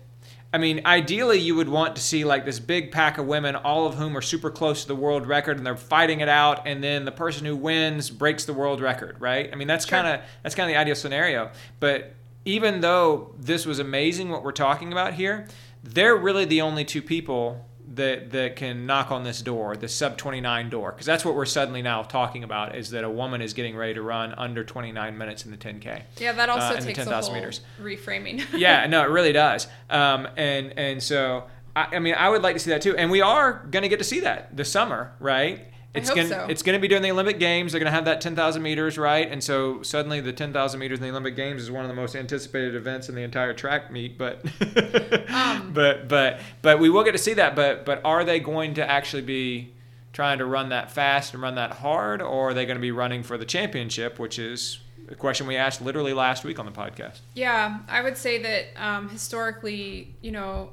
I 0.52 0.58
mean, 0.58 0.82
ideally 0.84 1.38
you 1.38 1.54
would 1.54 1.68
want 1.68 1.96
to 1.96 2.02
see 2.02 2.25
like 2.25 2.44
this 2.44 2.58
big 2.58 2.90
pack 2.90 3.18
of 3.18 3.26
women, 3.26 3.56
all 3.56 3.87
of 3.87 3.94
whom 3.94 4.16
are 4.16 4.22
super 4.22 4.50
close 4.50 4.82
to 4.82 4.88
the 4.88 4.96
world 4.96 5.26
record, 5.26 5.56
and 5.58 5.66
they're 5.66 5.76
fighting 5.76 6.20
it 6.20 6.28
out, 6.28 6.66
and 6.66 6.82
then 6.82 7.04
the 7.04 7.12
person 7.12 7.46
who 7.46 7.56
wins 7.56 8.10
breaks 8.10 8.44
the 8.44 8.52
world 8.52 8.80
record, 8.80 9.16
right? 9.20 9.49
I 9.52 9.56
mean, 9.56 9.68
that's 9.68 9.87
Sure. 9.87 10.00
kind 10.00 10.14
of 10.20 10.26
that's 10.42 10.54
kind 10.54 10.68
of 10.70 10.75
the 10.75 10.80
ideal 10.80 10.94
scenario. 10.96 11.50
But 11.78 12.14
even 12.44 12.80
though 12.80 13.34
this 13.38 13.66
was 13.66 13.78
amazing, 13.78 14.30
what 14.30 14.42
we're 14.42 14.52
talking 14.52 14.92
about 14.92 15.14
here, 15.14 15.46
they're 15.84 16.16
really 16.16 16.46
the 16.46 16.62
only 16.62 16.84
two 16.84 17.02
people 17.02 17.66
that 17.90 18.30
that 18.30 18.54
can 18.56 18.87
knock 18.87 19.11
on 19.11 19.25
this 19.25 19.42
door, 19.42 19.76
the 19.76 19.88
sub 19.88 20.16
29 20.16 20.70
door, 20.70 20.92
because 20.92 21.06
that's 21.06 21.25
what 21.25 21.35
we're 21.35 21.44
suddenly 21.44 21.82
now 21.82 22.02
talking 22.02 22.44
about 22.44 22.76
is 22.76 22.90
that 22.90 23.02
a 23.04 23.11
woman 23.11 23.42
is 23.42 23.52
getting 23.52 23.76
ready 23.76 23.94
to 23.94 24.02
run 24.02 24.32
under 24.38 24.62
29 24.62 25.18
minutes 25.18 25.44
in 25.44 25.50
the 25.50 25.56
10k. 25.56 26.02
yeah, 26.18 26.32
that 26.32 26.49
also 26.49 26.75
Uh, 26.75 26.80
takes 26.80 26.87
a 26.99 27.04
10,000 27.04 27.32
whole 27.32 27.40
meters. 27.40 27.61
reframing. 27.82 28.44
yeah, 28.56 28.87
no, 28.87 29.02
it 29.02 29.09
really 29.11 29.32
does. 29.32 29.66
Um, 29.88 30.28
and 30.37 30.73
and 30.78 31.02
so 31.02 31.44
I, 31.75 31.97
I 31.97 31.99
mean, 31.99 32.14
I 32.16 32.28
would 32.28 32.42
like 32.42 32.54
to 32.56 32.61
see 32.61 32.70
that 32.70 32.82
too. 32.82 32.97
And 32.97 33.11
we 33.11 33.20
are 33.23 33.64
going 33.70 33.82
to 33.82 33.88
get 33.88 33.99
to 33.99 34.04
see 34.04 34.20
that 34.20 34.56
this 34.56 34.70
summer, 34.70 35.12
right? 35.20 35.66
It's 35.92 36.09
gonna 36.11 36.28
so. 36.28 36.47
it's 36.49 36.62
gonna 36.62 36.78
be 36.78 36.87
during 36.88 37.02
the 37.02 37.11
Olympic 37.11 37.38
Games. 37.38 37.73
They're 37.73 37.80
gonna 37.80 37.90
have 37.90 38.04
that 38.04 38.20
10,000 38.20 38.62
meters, 38.62 38.97
right? 38.97 39.30
And 39.30 39.42
so 39.42 39.82
suddenly 39.82 40.20
the 40.20 40.32
10,000 40.32 40.78
meters 40.78 40.99
in 40.99 41.02
the 41.02 41.11
Olympic 41.11 41.35
Games 41.35 41.62
is 41.62 41.70
one 41.70 41.85
of 41.85 41.88
the 41.88 41.94
most 41.97 42.14
anticipated 42.14 42.75
events 42.75 43.09
in 43.09 43.14
the 43.14 43.23
entire 43.23 43.52
track 43.54 43.90
meet. 43.90 44.16
But 44.16 44.44
Um. 45.30 45.73
but 45.73 46.09
but 46.09 46.40
but 46.62 46.78
we 46.78 46.90
will 46.90 47.02
get 47.02 47.12
to 47.12 47.18
see 47.18 47.35
that. 47.35 47.56
But 47.56 47.85
but 47.85 48.00
are 48.04 48.25
they 48.25 48.38
going 48.38 48.75
to 48.75 48.88
actually 48.88 49.23
be 49.23 49.73
trying 50.12 50.38
to 50.38 50.44
run 50.44 50.68
that 50.70 50.90
fast 50.90 51.35
and 51.35 51.42
run 51.42 51.54
that 51.56 51.73
hard, 51.73 52.20
or 52.23 52.50
are 52.50 52.54
they 52.54 52.66
going 52.66 52.76
to 52.76 52.80
be 52.80 52.90
running 52.90 53.23
for 53.23 53.38
the 53.38 53.44
championship, 53.44 54.18
which 54.18 54.38
is 54.38 54.80
a 55.09 55.14
question 55.14 55.47
we 55.47 55.56
asked 55.56 55.82
literally 55.82 56.12
last 56.12 56.44
week 56.44 56.59
on 56.59 56.66
the 56.66 56.73
podcast. 56.73 57.18
Yeah, 57.35 57.78
I 57.88 58.02
would 58.02 58.16
say 58.16 58.40
that 58.42 58.66
um, 58.76 59.09
historically, 59.09 60.14
you 60.20 60.30
know, 60.30 60.73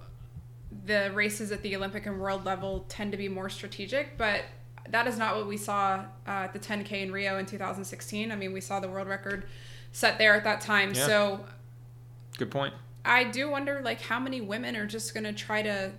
the 0.85 1.11
races 1.13 1.51
at 1.51 1.63
the 1.63 1.75
Olympic 1.75 2.05
and 2.05 2.19
world 2.19 2.45
level 2.45 2.85
tend 2.87 3.11
to 3.11 3.17
be 3.17 3.29
more 3.29 3.49
strategic, 3.49 4.17
but 4.17 4.43
that 4.91 5.07
is 5.07 5.17
not 5.17 5.35
what 5.35 5.47
we 5.47 5.57
saw 5.57 6.05
uh, 6.27 6.45
at 6.45 6.53
the 6.53 6.59
10K 6.59 6.91
in 7.03 7.11
Rio 7.11 7.37
in 7.37 7.45
2016. 7.45 8.31
I 8.31 8.35
mean, 8.35 8.53
we 8.53 8.61
saw 8.61 8.79
the 8.79 8.89
world 8.89 9.07
record 9.07 9.45
set 9.91 10.17
there 10.17 10.35
at 10.35 10.43
that 10.43 10.61
time. 10.61 10.93
Yeah. 10.93 11.05
So 11.05 11.45
Good 12.37 12.51
point. 12.51 12.73
I 13.03 13.23
do 13.23 13.49
wonder, 13.49 13.81
like, 13.83 14.01
how 14.01 14.19
many 14.19 14.41
women 14.41 14.75
are 14.75 14.85
just 14.85 15.13
going 15.13 15.23
to 15.23 15.33
try 15.33 15.61
to 15.61 15.91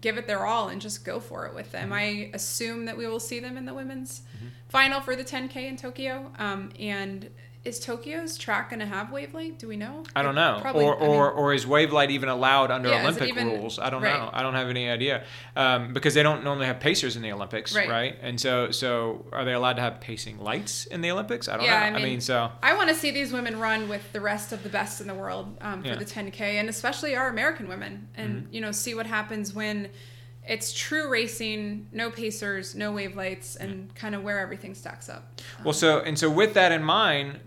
give 0.00 0.16
it 0.16 0.26
their 0.26 0.46
all 0.46 0.68
and 0.68 0.80
just 0.80 1.04
go 1.04 1.20
for 1.20 1.46
it 1.46 1.54
with 1.54 1.72
them. 1.72 1.92
I 1.92 2.30
assume 2.32 2.86
that 2.86 2.96
we 2.96 3.06
will 3.06 3.20
see 3.20 3.40
them 3.40 3.56
in 3.56 3.66
the 3.66 3.74
women's 3.74 4.22
final 4.68 5.00
for 5.00 5.16
the 5.16 5.24
10K 5.24 5.56
in 5.56 5.76
Tokyo. 5.76 6.32
Um, 6.38 6.70
and 6.78 7.28
is 7.62 7.78
Tokyo's 7.78 8.38
track 8.38 8.70
going 8.70 8.80
to 8.80 8.86
have 8.86 9.10
wavelight? 9.12 9.58
Do 9.58 9.68
we 9.68 9.76
know? 9.76 10.02
I 10.16 10.22
don't 10.22 10.34
know. 10.34 10.58
Probably- 10.62 10.86
or 10.86 10.96
I 10.96 11.00
mean- 11.00 11.10
or, 11.10 11.30
or 11.30 11.52
is 11.52 11.66
wave 11.66 11.92
light 11.92 12.10
even 12.10 12.30
allowed 12.30 12.70
under 12.70 12.88
Yeah, 12.88 13.02
Olympic 13.02 13.28
even- 13.28 13.48
rules? 13.48 13.78
I 13.78 13.90
don't 13.90 14.02
right. 14.02 14.18
know. 14.18 14.30
I 14.32 14.42
don't 14.42 14.54
have 14.54 14.68
any 14.68 14.88
idea 14.88 15.24
um, 15.56 15.92
because 15.92 16.14
they 16.14 16.22
don't 16.22 16.42
normally 16.42 16.66
have 16.66 16.80
pacers 16.80 17.16
in 17.16 17.22
the 17.22 17.32
Olympics, 17.32 17.74
Right. 17.76 17.88
right? 17.88 18.16
And 18.22 18.40
so 18.40 18.70
so 18.70 19.26
are 19.32 19.44
they 19.44 19.52
allowed 19.52 19.74
to 19.74 19.82
have 19.82 20.00
pacing 20.00 20.38
lights 20.38 20.86
in 20.86 21.02
the 21.02 21.10
Olympics? 21.10 21.48
I 21.48 21.56
don't 21.58 21.66
Yeah, 21.66 21.90
know. 21.90 21.98
I 21.98 22.02
mean- 22.02 22.20
so 22.22 22.50
I 22.62 22.74
want 22.74 22.88
to 22.88 22.94
see 22.94 23.10
these 23.10 23.30
women 23.32 23.58
run 23.58 23.88
with 23.90 24.10
the 24.12 24.22
rest 24.22 24.52
of 24.52 24.62
the 24.62 24.70
best 24.70 25.02
in 25.02 25.06
the 25.06 25.14
world 25.14 25.58
um, 25.60 25.82
for 25.82 25.88
Yeah. 25.88 25.94
the 25.96 26.06
10K, 26.06 26.40
and 26.58 26.68
especially 26.70 27.14
our 27.14 27.28
American 27.28 27.68
women, 27.68 28.08
and 28.16 28.44
Mm-hmm. 28.44 28.54
you 28.54 28.60
know, 28.62 28.72
see 28.72 28.94
what 28.94 29.06
happens 29.06 29.52
when 29.52 29.90
it's 30.48 30.72
true 30.72 31.08
racing, 31.10 31.88
no 31.92 32.10
pacers, 32.10 32.74
no 32.74 32.90
wave 32.90 33.14
lights, 33.14 33.56
and 33.56 33.94
kind 33.94 34.14
of 34.14 34.22
where 34.24 34.38
everything 34.38 34.74
stacks 34.74 35.10
up. 35.10 35.38
well, 35.62 35.74
so 35.74 36.00
and 36.00 36.18
so 36.18 36.30
with 36.30 36.54
that 36.54 36.72
in 36.72 36.82
mind, 36.82 37.38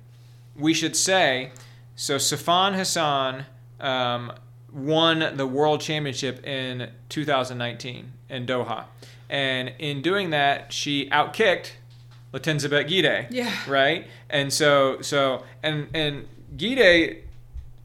we 0.56 0.74
should 0.74 0.96
say 0.96 1.52
so. 1.96 2.18
Sifan 2.18 2.76
Hassan 2.76 3.46
um, 3.80 4.32
won 4.72 5.36
the 5.38 5.48
world 5.48 5.82
championship 5.82 6.46
in 6.46 6.90
2019 7.10 8.12
in 8.30 8.46
Doha, 8.46 8.86
and 9.30 9.74
in 9.80 10.02
doing 10.02 10.32
that, 10.32 10.74
she 10.74 11.10
outkicked 11.10 11.72
Letesenbet 12.34 12.90
Gidey. 12.90 13.28
Yeah. 13.30 13.54
Right? 13.68 14.08
And 14.30 14.52
so 14.52 15.02
so 15.02 15.44
and 15.62 15.88
and 15.94 16.28
Gidey 16.58 17.20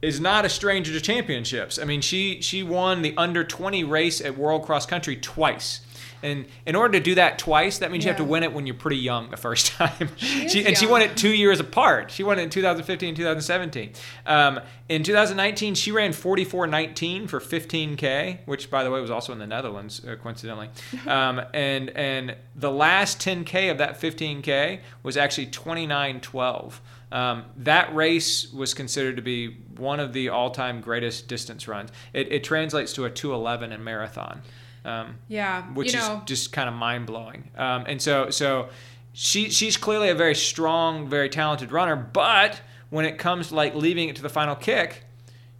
is 0.01 0.19
not 0.19 0.45
a 0.45 0.49
stranger 0.49 0.93
to 0.93 1.01
championships. 1.01 1.77
I 1.77 1.85
mean, 1.85 2.01
she 2.01 2.41
she 2.41 2.63
won 2.63 3.01
the 3.01 3.13
under 3.17 3.43
20 3.43 3.83
race 3.83 4.21
at 4.21 4.37
World 4.37 4.63
Cross 4.63 4.85
Country 4.85 5.15
twice. 5.15 5.81
And 6.21 6.45
in 6.65 6.75
order 6.75 6.97
to 6.97 7.03
do 7.03 7.15
that 7.15 7.39
twice, 7.39 7.79
that 7.79 7.91
means 7.91 8.03
you 8.03 8.09
have 8.09 8.17
to 8.17 8.23
win 8.23 8.43
it 8.43 8.53
when 8.53 8.65
you're 8.65 8.75
pretty 8.75 8.97
young 8.97 9.29
the 9.29 9.37
first 9.37 9.67
time. 9.73 10.09
is 10.19 10.51
She, 10.51 10.65
and 10.65 10.77
she 10.77 10.85
won 10.85 11.01
it 11.01 11.15
two 11.17 11.33
years 11.33 11.59
apart. 11.59 12.11
She 12.11 12.23
won 12.23 12.39
it 12.39 12.43
in 12.43 12.49
2015 12.49 13.09
and 13.09 13.17
2017. 13.17 13.93
Um, 14.25 14.59
in 14.87 15.03
2019, 15.03 15.75
she 15.75 15.91
ran 15.91 16.11
44.19 16.11 17.29
for 17.29 17.39
15k, 17.39 18.39
which 18.45 18.69
by 18.69 18.83
the 18.83 18.91
way 18.91 18.99
was 18.99 19.11
also 19.11 19.33
in 19.33 19.39
the 19.39 19.47
Netherlands, 19.47 20.01
uh, 20.05 20.15
coincidentally. 20.15 20.69
Um, 21.07 21.41
and 21.53 21.89
and 21.91 22.35
the 22.55 22.69
last 22.69 23.19
10k 23.19 23.71
of 23.71 23.77
that 23.79 23.99
15k 23.99 24.81
was 25.01 25.17
actually 25.17 25.47
29.12. 25.47 26.73
Um, 27.11 27.45
that 27.57 27.93
race 27.95 28.51
was 28.53 28.73
considered 28.73 29.15
to 29.15 29.21
be 29.21 29.57
one 29.77 29.99
of 29.99 30.13
the 30.13 30.29
all-time 30.29 30.81
greatest 30.81 31.27
distance 31.27 31.67
runs. 31.67 31.89
It, 32.13 32.31
it 32.31 32.43
translates 32.43 32.93
to 32.93 33.05
a 33.05 33.09
211 33.09 33.71
in 33.71 33.83
marathon. 33.83 34.41
Um, 34.89 35.15
Yeah. 35.27 35.63
which 35.73 35.89
is 35.89 35.95
know, 35.95 36.21
just 36.25 36.51
kind 36.51 36.67
of 36.67 36.75
mind 36.75 37.05
blowing. 37.05 37.49
Um, 37.57 37.85
and 37.87 38.01
so, 38.01 38.29
so 38.29 38.69
she 39.13 39.49
she's 39.49 39.77
clearly 39.77 40.09
a 40.09 40.15
very 40.15 40.35
strong, 40.35 41.07
very 41.09 41.29
talented 41.29 41.71
runner. 41.71 41.95
But 41.95 42.61
when 42.89 43.05
it 43.05 43.17
comes 43.17 43.49
to 43.49 43.55
like 43.55 43.75
leaving 43.75 44.09
it 44.09 44.15
to 44.17 44.21
the 44.21 44.29
final 44.29 44.55
kick, 44.55 45.03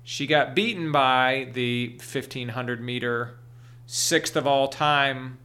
she 0.03 0.25
got 0.27 0.55
beaten 0.55 0.91
by 0.91 1.49
the 1.53 1.89
1500 1.99 2.81
meter 2.81 3.35
sixth 3.85 4.35
of 4.35 4.45
all 4.47 4.67
time 4.67 5.37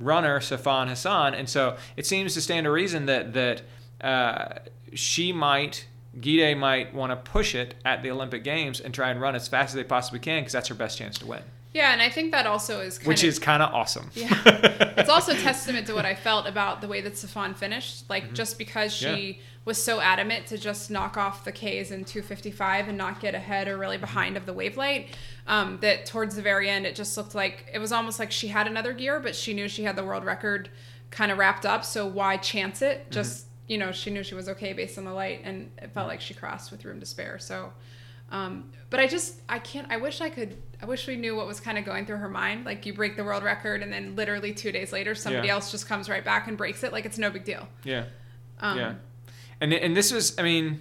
runner 0.00 0.38
Sifan 0.40 0.88
Hassan, 0.88 1.34
and 1.34 1.48
so 1.48 1.76
it 1.96 2.06
seems 2.06 2.34
to 2.34 2.40
stand 2.40 2.64
to 2.64 2.70
reason 2.70 3.06
that 3.06 3.32
that 3.34 3.62
uh, 4.00 4.58
she 4.94 5.32
might. 5.32 5.86
Gidey 6.18 6.58
might 6.58 6.92
want 6.94 7.12
to 7.12 7.16
push 7.16 7.54
it 7.54 7.74
at 7.84 8.02
the 8.02 8.10
Olympic 8.10 8.42
Games 8.42 8.80
and 8.80 8.92
try 8.92 9.10
and 9.10 9.20
run 9.20 9.36
as 9.36 9.46
fast 9.46 9.68
as 9.70 9.74
they 9.74 9.84
possibly 9.84 10.18
can 10.18 10.40
because 10.40 10.52
that's 10.52 10.66
her 10.68 10.74
best 10.74 10.98
chance 10.98 11.16
to 11.18 11.26
win, 11.26 11.42
yeah, 11.74 11.92
and 11.92 12.00
I 12.02 12.08
think 12.08 12.32
that 12.32 12.46
also 12.46 12.80
is 12.80 12.98
kind 12.98 13.08
which 13.08 13.22
of 13.22 13.28
is 13.28 13.38
kind 13.38 13.62
of 13.62 13.72
awesome. 13.74 14.10
Yeah. 14.14 14.32
it's 14.96 15.10
also 15.10 15.34
testament 15.34 15.86
to 15.88 15.94
what 15.94 16.04
I 16.06 16.14
felt 16.14 16.46
about 16.48 16.80
the 16.80 16.88
way 16.88 17.00
that 17.02 17.12
Sifan 17.14 17.54
finished. 17.56 18.08
Like 18.08 18.32
just 18.32 18.58
because 18.58 18.92
she 18.92 19.06
Mm-hmm. 19.06 19.38
Yeah. 19.38 19.44
was 19.64 19.82
so 19.82 20.00
adamant 20.00 20.46
to 20.46 20.56
just 20.56 20.90
knock 20.90 21.16
off 21.18 21.44
the 21.44 21.52
K's 21.52 21.90
in 21.90 22.04
255 22.06 22.88
and 22.88 22.96
not 22.96 23.20
get 23.20 23.34
ahead 23.34 23.68
or 23.68 23.76
really 23.76 23.98
behind 23.98 24.36
of 24.38 24.46
the 24.46 24.52
wave 24.54 24.76
light, 24.78 25.08
um, 25.46 25.78
that 25.82 26.06
towards 26.06 26.34
the 26.36 26.42
very 26.42 26.70
end 26.70 26.86
it 26.86 26.94
just 26.96 27.16
looked 27.18 27.34
like 27.34 27.66
it 27.72 27.78
was 27.78 27.92
almost 27.92 28.18
like 28.18 28.32
she 28.32 28.48
had 28.48 28.66
another 28.66 28.94
gear, 28.94 29.20
but 29.20 29.36
she 29.36 29.52
knew 29.52 29.68
she 29.68 29.82
had 29.84 29.94
the 29.94 30.04
world 30.04 30.24
record 30.24 30.70
kind 31.10 31.30
of 31.30 31.36
wrapped 31.38 31.66
up. 31.66 31.84
So 31.84 32.06
why 32.06 32.38
chance 32.38 32.80
Mm-hmm. 32.80 32.92
it? 33.02 33.10
Just 33.10 33.46
you 33.66 33.76
know, 33.76 33.92
she 33.92 34.10
knew 34.10 34.22
she 34.22 34.34
was 34.34 34.48
okay 34.48 34.72
based 34.72 34.96
on 34.96 35.04
the 35.04 35.12
light, 35.12 35.42
and 35.44 35.70
it 35.76 35.90
felt 35.92 36.08
like 36.08 36.22
she 36.22 36.32
crossed 36.32 36.70
with 36.70 36.86
room 36.86 36.98
to 37.00 37.06
spare. 37.06 37.38
So. 37.38 37.72
Um, 38.30 38.70
but 38.90 39.00
I 39.00 39.06
just 39.06 39.36
I 39.48 39.58
can't. 39.58 39.86
I 39.90 39.96
wish 39.96 40.20
I 40.20 40.28
could. 40.30 40.56
I 40.82 40.86
wish 40.86 41.06
we 41.06 41.16
knew 41.16 41.34
what 41.34 41.46
was 41.46 41.60
kind 41.60 41.76
of 41.78 41.84
going 41.84 42.06
through 42.06 42.18
her 42.18 42.28
mind. 42.28 42.64
Like 42.64 42.86
you 42.86 42.92
break 42.92 43.16
the 43.16 43.24
world 43.24 43.42
record, 43.42 43.82
and 43.82 43.92
then 43.92 44.16
literally 44.16 44.52
two 44.52 44.70
days 44.72 44.92
later, 44.92 45.14
somebody 45.14 45.48
Yeah. 45.48 45.54
else 45.54 45.70
just 45.70 45.88
comes 45.88 46.08
right 46.08 46.24
back 46.24 46.46
and 46.48 46.56
breaks 46.56 46.82
it. 46.84 46.92
Like 46.92 47.04
it's 47.04 47.18
no 47.18 47.30
big 47.30 47.44
deal. 47.44 47.68
Yeah. 47.84 48.04
Um, 48.60 48.78
yeah. 48.78 48.94
And 49.60 49.72
and 49.72 49.96
this 49.96 50.12
was, 50.12 50.38
I 50.38 50.42
mean, 50.42 50.80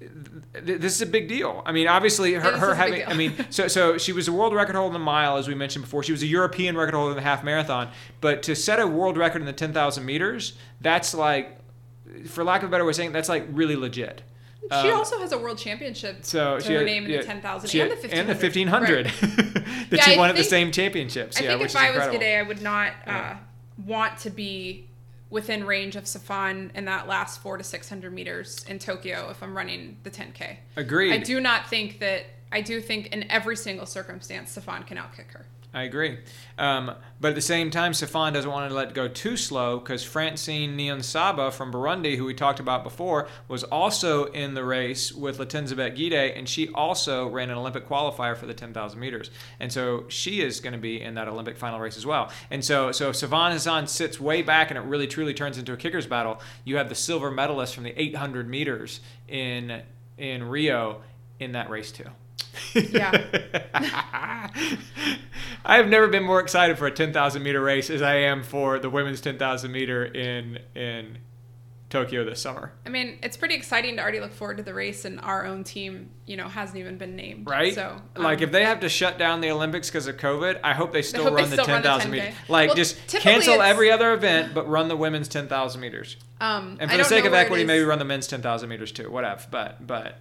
th- 0.00 0.80
this 0.80 0.94
is 0.94 1.02
a 1.02 1.06
big 1.06 1.28
deal. 1.28 1.62
I 1.64 1.72
mean, 1.72 1.88
obviously, 1.88 2.34
her, 2.34 2.50
Yeah, 2.50 2.58
her 2.58 2.72
is 2.72 2.78
a 2.78 2.84
big 2.90 3.02
having. 3.02 3.06
I 3.06 3.14
mean, 3.14 3.46
so 3.50 3.68
so 3.68 3.98
she 3.98 4.12
was 4.12 4.28
a 4.28 4.32
world 4.32 4.54
record 4.54 4.74
holder 4.76 4.88
in 4.88 4.92
the 4.94 5.04
mile, 5.04 5.36
as 5.36 5.48
we 5.48 5.54
mentioned 5.54 5.84
before. 5.84 6.02
She 6.02 6.12
was 6.12 6.22
a 6.22 6.26
European 6.26 6.76
record 6.76 6.94
holder 6.94 7.10
in 7.12 7.16
the 7.16 7.22
half 7.22 7.44
marathon. 7.44 7.90
But 8.20 8.42
to 8.44 8.54
set 8.56 8.80
a 8.80 8.86
world 8.86 9.16
record 9.16 9.40
in 9.42 9.46
the 9.46 9.52
10,000 9.52 10.04
meters, 10.04 10.54
that's 10.80 11.14
like, 11.14 11.58
for 12.26 12.44
lack 12.44 12.62
of 12.62 12.68
a 12.68 12.70
better 12.70 12.84
way 12.84 12.90
of 12.90 12.96
saying, 12.96 13.12
that's 13.12 13.28
like 13.28 13.46
really 13.50 13.76
legit. 13.76 14.22
She 14.70 14.88
Um, 14.90 14.94
also 14.96 15.18
has 15.20 15.32
a 15.32 15.38
world 15.38 15.58
championship 15.58 16.24
so 16.24 16.58
to 16.58 16.64
she 16.64 16.72
her 16.72 16.78
had- 16.78 16.86
name 16.86 17.04
in 17.04 17.10
yeah, 17.10 17.18
the 17.18 17.24
10,000 17.24 17.80
and 17.80 17.90
the 17.90 17.94
1500. 17.94 18.18
and 18.18 18.28
the 18.28 18.34
1500 18.34 19.06
Right. 19.06 19.14
that 19.90 19.92
Yeah, 19.92 20.02
she 20.02 20.14
I 20.14 20.16
won 20.16 20.30
at 20.30 20.36
the 20.36 20.42
same 20.44 20.72
championships. 20.72 21.38
I 21.38 21.44
yeah, 21.44 21.48
think 21.50 21.60
which 21.62 21.66
if 21.74 21.76
is 21.76 21.76
I 21.76 21.86
was 21.90 21.96
incredible. 22.06 22.18
Gidey, 22.24 22.38
I 22.38 22.42
would 22.42 22.62
not 22.62 22.92
uh, 23.06 23.34
want 23.84 24.18
to 24.18 24.30
be 24.30 24.88
within 25.30 25.64
range 25.64 25.96
of 25.96 26.04
Sifan 26.04 26.74
in 26.74 26.84
that 26.86 27.06
last 27.08 27.42
four 27.42 27.56
to 27.58 27.64
600 27.64 28.12
meters 28.12 28.64
in 28.68 28.78
Tokyo 28.78 29.28
if 29.30 29.42
I'm 29.42 29.56
running 29.56 29.96
the 30.02 30.10
10K. 30.10 30.56
Agreed. 30.76 31.12
I 31.12 31.18
do 31.18 31.40
not 31.40 31.68
think 31.68 31.98
that, 32.00 32.24
I 32.52 32.60
do 32.60 32.80
think 32.80 33.08
in 33.08 33.30
every 33.30 33.56
single 33.56 33.86
circumstance, 33.86 34.56
Sifan 34.56 34.86
can 34.86 34.96
outkick 34.96 35.32
her. 35.32 35.46
I 35.76 35.82
agree. 35.82 36.16
Um, 36.56 36.92
but 37.20 37.28
at 37.28 37.34
the 37.34 37.42
same 37.42 37.70
time, 37.70 37.92
Sifan 37.92 38.32
doesn't 38.32 38.50
want 38.50 38.70
to 38.70 38.74
let 38.74 38.94
go 38.94 39.08
too 39.08 39.36
slow 39.36 39.78
because 39.78 40.02
Francine 40.02 40.74
Niyonsaba 40.74 41.52
from 41.52 41.70
Burundi, 41.70 42.16
who 42.16 42.24
we 42.24 42.32
talked 42.32 42.60
about 42.60 42.82
before, 42.82 43.28
was 43.46 43.62
also 43.62 44.24
in 44.24 44.54
the 44.54 44.64
race 44.64 45.12
with 45.12 45.36
Letesenbet 45.36 45.94
Gidey, 45.94 46.32
and 46.34 46.48
she 46.48 46.70
also 46.70 47.28
ran 47.28 47.50
an 47.50 47.58
Olympic 47.58 47.86
qualifier 47.86 48.34
for 48.34 48.46
the 48.46 48.54
10,000 48.54 48.98
meters. 48.98 49.30
And 49.60 49.70
so 49.70 50.06
she 50.08 50.40
is 50.40 50.60
going 50.60 50.72
to 50.72 50.78
be 50.78 51.02
in 51.02 51.12
that 51.16 51.28
Olympic 51.28 51.58
final 51.58 51.78
race 51.78 51.98
as 51.98 52.06
well. 52.06 52.30
And 52.50 52.64
so, 52.64 52.90
so 52.90 53.10
if 53.10 53.16
Sifan 53.16 53.52
Hassan 53.52 53.86
sits 53.86 54.18
way 54.18 54.40
back 54.40 54.70
and 54.70 54.78
it 54.78 54.84
really 54.84 55.06
truly 55.06 55.34
turns 55.34 55.58
into 55.58 55.74
a 55.74 55.76
kicker's 55.76 56.06
battle, 56.06 56.40
you 56.64 56.78
have 56.78 56.88
the 56.88 56.94
silver 56.94 57.30
medalist 57.30 57.74
from 57.74 57.84
the 57.84 58.00
800 58.00 58.48
meters 58.48 59.00
in 59.28 59.82
in 60.16 60.44
Rio 60.44 61.02
in 61.38 61.52
that 61.52 61.68
race 61.68 61.92
too. 61.92 62.06
Yeah. 62.74 63.10
I 65.64 65.76
have 65.76 65.88
never 65.88 66.08
been 66.08 66.24
more 66.24 66.40
excited 66.40 66.78
for 66.78 66.86
a 66.86 66.90
10,000 66.90 67.42
meter 67.42 67.60
race 67.60 67.90
as 67.90 68.02
I 68.02 68.16
am 68.16 68.42
for 68.42 68.78
the 68.78 68.90
women's 68.90 69.20
10,000 69.20 69.70
meter 69.72 70.04
in 70.04 70.58
in 70.74 71.18
Tokyo 71.88 72.24
this 72.24 72.40
summer. 72.40 72.72
I 72.84 72.88
mean, 72.88 73.18
it's 73.22 73.36
pretty 73.36 73.54
exciting 73.54 73.96
to 73.96 74.02
already 74.02 74.18
look 74.18 74.32
forward 74.32 74.56
to 74.56 74.62
the 74.64 74.74
race, 74.74 75.04
and 75.04 75.20
our 75.20 75.46
own 75.46 75.62
team, 75.62 76.10
you 76.26 76.36
know, 76.36 76.48
hasn't 76.48 76.78
even 76.78 76.98
been 76.98 77.14
named. 77.14 77.48
Right? 77.48 77.74
So, 77.74 78.00
like 78.16 78.38
um, 78.38 78.44
if 78.44 78.52
they 78.52 78.64
have 78.64 78.80
to 78.80 78.88
shut 78.88 79.18
down 79.18 79.40
the 79.40 79.50
Olympics 79.52 79.88
because 79.88 80.08
of 80.08 80.16
COVID, 80.16 80.60
I 80.64 80.74
hope 80.74 80.92
they 80.92 81.02
still 81.02 81.22
hope 81.24 81.36
they 81.36 81.42
run 81.42 81.50
the 81.50 81.56
still 81.62 81.66
run 81.66 81.82
the 81.82 81.88
10,000 81.88 82.10
meters. 82.10 82.34
Like 82.48 82.68
Well, 82.68 82.76
just 82.76 83.06
cancel 83.08 83.62
every 83.62 83.90
other 83.92 84.12
event, 84.12 84.52
but 84.52 84.68
run 84.68 84.88
the 84.88 84.96
women's 84.96 85.28
10,000 85.28 85.80
meters. 85.80 86.16
um, 86.40 86.76
And 86.80 86.90
for 86.90 86.96
the 86.96 87.04
sake 87.04 87.24
of 87.24 87.34
equity, 87.34 87.64
maybe 87.64 87.84
run 87.84 87.98
the 88.00 88.04
men's 88.04 88.26
10,000 88.26 88.68
meters 88.68 88.90
too. 88.92 89.10
Whatever. 89.10 89.42
But 89.50 89.86
but 89.86 90.18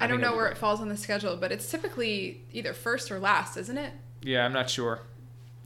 I 0.00 0.06
don't 0.06 0.20
know 0.20 0.36
where 0.36 0.46
it 0.48 0.56
falls 0.56 0.80
on 0.80 0.88
the 0.88 0.96
schedule, 0.96 1.36
but 1.36 1.52
it's 1.52 1.70
typically 1.70 2.42
either 2.52 2.72
first 2.72 3.10
or 3.10 3.18
last, 3.18 3.56
isn't 3.56 3.76
it? 3.78 3.92
Yeah, 4.22 4.44
I'm 4.44 4.52
not 4.52 4.70
sure. 4.70 5.02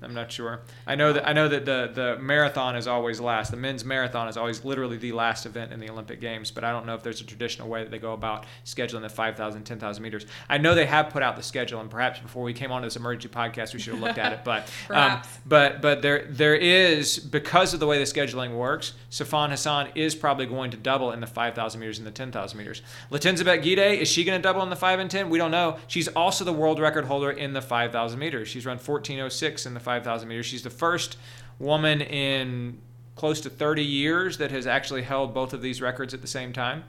I'm 0.05 0.15
not 0.15 0.31
sure. 0.31 0.61
I 0.87 0.95
know 0.95 1.13
that 1.13 1.29
I 1.29 1.33
know 1.33 1.49
that 1.49 1.65
the 1.65 1.91
the 1.93 2.19
marathon 2.19 2.77
is 2.77 2.87
always 2.87 3.21
last. 3.21 3.51
The 3.51 3.57
men's 3.57 3.85
marathon 3.85 4.29
is 4.29 4.37
always 4.37 4.65
literally 4.65 4.97
the 4.97 5.13
last 5.13 5.47
event 5.47 5.73
in 5.73 5.81
the 5.81 5.91
Olympic 5.91 6.21
Games, 6.21 6.51
but 6.51 6.65
I 6.65 6.71
don't 6.71 6.87
know 6.87 6.95
if 6.95 7.03
there's 7.03 7.21
a 7.21 7.25
traditional 7.25 7.69
way 7.69 7.83
that 7.83 7.91
they 7.91 7.99
go 7.99 8.13
about 8.13 8.47
scheduling 8.65 9.03
the 9.03 9.09
5,000, 9.09 9.65
10,000 9.65 10.03
meters. 10.03 10.27
I 10.49 10.59
know 10.59 10.75
they 10.75 10.87
have 10.87 11.11
put 11.11 11.23
out 11.23 11.37
the 11.37 11.43
schedule, 11.43 11.81
and 11.81 11.91
perhaps 11.91 12.21
before 12.21 12.43
we 12.43 12.53
came 12.53 12.73
on 12.73 12.83
to 12.83 12.87
this 12.87 12.97
emergency 12.97 13.29
podcast, 13.29 13.75
we 13.75 13.81
should 13.81 13.95
have 13.95 14.03
looked 14.03 14.19
at 14.19 14.33
it. 14.33 14.41
But 14.45 14.71
um, 14.91 15.23
but 15.47 15.81
but 15.81 16.03
there 16.03 16.27
there 16.29 16.55
is 16.55 17.19
because 17.19 17.75
of 17.75 17.81
the 17.81 17.87
way 17.87 17.99
the 17.99 18.05
scheduling 18.05 18.55
works, 18.57 18.95
Sifan 19.11 19.51
Hassan 19.51 19.89
is 19.95 20.15
probably 20.15 20.47
going 20.47 20.71
to 20.71 20.77
double 20.77 21.13
in 21.13 21.21
the 21.21 21.27
5,000 21.27 21.81
meters 21.81 21.99
and 21.99 22.07
the 22.07 22.11
10,000 22.11 22.57
meters. 22.59 22.83
Letesenbet 23.11 23.63
Gidey 23.63 23.99
is 23.99 24.09
she 24.09 24.25
going 24.25 24.39
to 24.39 24.43
double 24.43 24.63
in 24.63 24.71
the 24.71 24.77
5 24.77 25.01
and 25.01 25.11
10? 25.11 25.29
We 25.29 25.39
don't 25.39 25.51
know. 25.51 25.77
She's 25.87 26.09
also 26.09 26.45
the 26.45 26.53
world 26.53 26.81
record 26.81 27.05
holder 27.05 27.31
in 27.31 27.53
the 27.53 27.63
5,000 27.63 28.19
meters. 28.19 28.49
She's 28.49 28.65
run 28.65 28.79
1406 28.79 29.67
in 29.67 29.75
the 29.75 29.81
5,000 29.93 30.27
meters. 30.29 30.47
She's 30.47 30.63
the 30.63 30.71
first 30.71 31.19
woman 31.59 32.01
in 32.01 32.79
close 33.15 33.43
to 33.43 33.51
30 33.51 33.85
years 33.85 34.39
that 34.39 34.51
has 34.51 34.67
actually 34.67 35.03
held 35.03 35.35
both 35.35 35.53
of 35.53 35.61
these 35.61 35.83
records 35.83 36.15
at 36.15 36.23
the 36.23 36.27
same 36.27 36.53
time. 36.53 36.85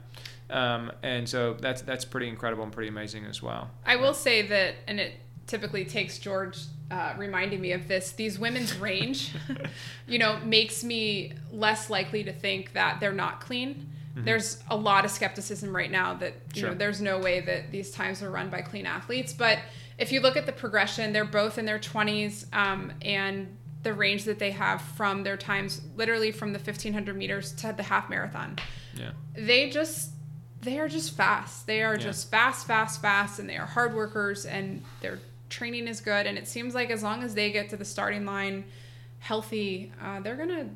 Um, 0.48 0.90
and 1.02 1.28
so 1.28 1.54
that's 1.54 1.82
that's 1.82 2.04
pretty 2.04 2.28
incredible 2.28 2.64
and 2.64 2.72
pretty 2.72 2.88
amazing 2.88 3.24
as 3.26 3.42
well. 3.42 3.70
I 3.84 3.96
will 3.96 4.14
say 4.14 4.46
that, 4.46 4.74
and 4.86 4.98
it 5.00 5.12
typically 5.46 5.84
takes 5.84 6.18
George 6.18 6.58
uh, 6.90 7.14
reminding 7.18 7.60
me 7.60 7.72
of 7.72 7.88
this. 7.88 8.12
These 8.12 8.38
women's 8.38 8.74
range, 8.78 9.34
you 10.06 10.18
know, 10.18 10.38
makes 10.44 10.82
me 10.84 11.32
less 11.50 11.88
likely 11.90 12.24
to 12.24 12.32
think 12.32 12.72
that 12.74 13.00
they're 13.00 13.12
not 13.12 13.40
clean. 13.40 13.90
There's 14.16 14.62
a 14.70 14.76
lot 14.76 15.04
of 15.04 15.10
skepticism 15.10 15.74
right 15.74 15.90
now 15.90 16.14
that 16.14 16.34
you 16.54 16.60
Sure. 16.60 16.68
know 16.70 16.76
there's 16.76 17.00
no 17.00 17.18
way 17.18 17.40
that 17.40 17.72
these 17.72 17.90
times 17.90 18.22
are 18.22 18.30
run 18.30 18.48
by 18.48 18.60
clean 18.62 18.86
athletes. 18.86 19.32
But 19.32 19.58
if 19.98 20.12
you 20.12 20.20
look 20.20 20.36
at 20.36 20.46
the 20.46 20.52
progression, 20.52 21.12
they're 21.12 21.24
both 21.24 21.58
in 21.58 21.64
their 21.66 21.78
20s, 21.78 22.46
um, 22.52 22.92
and 23.02 23.56
the 23.82 23.92
range 23.92 24.24
that 24.24 24.38
they 24.38 24.50
have 24.50 24.80
from 24.80 25.22
their 25.24 25.36
times, 25.36 25.82
literally 25.96 26.32
from 26.32 26.52
the 26.52 26.58
1500 26.58 27.14
meters 27.16 27.52
to 27.52 27.72
the 27.76 27.82
half 27.82 28.08
marathon 28.08 28.56
Yeah. 28.94 29.10
they 29.34 29.68
just 29.70 30.10
they 30.62 30.78
are 30.78 30.88
just 30.88 31.14
fast. 31.14 31.66
They 31.66 31.82
are 31.82 31.92
Yeah. 31.92 31.98
just 32.04 32.30
fast, 32.30 32.66
fast, 32.66 33.02
fast, 33.02 33.38
and 33.38 33.46
they 33.46 33.58
are 33.58 33.66
hard 33.66 33.92
workers, 33.94 34.46
and 34.46 34.82
their 35.02 35.18
training 35.50 35.86
is 35.88 36.00
good. 36.00 36.26
And 36.26 36.38
it 36.38 36.48
seems 36.48 36.74
like 36.74 36.88
as 36.88 37.02
long 37.02 37.22
as 37.22 37.34
they 37.34 37.52
get 37.52 37.68
to 37.68 37.76
the 37.76 37.84
starting 37.84 38.24
line 38.24 38.64
healthy, 39.18 39.92
uh, 40.00 40.20
they're 40.20 40.36
gonna 40.36 40.70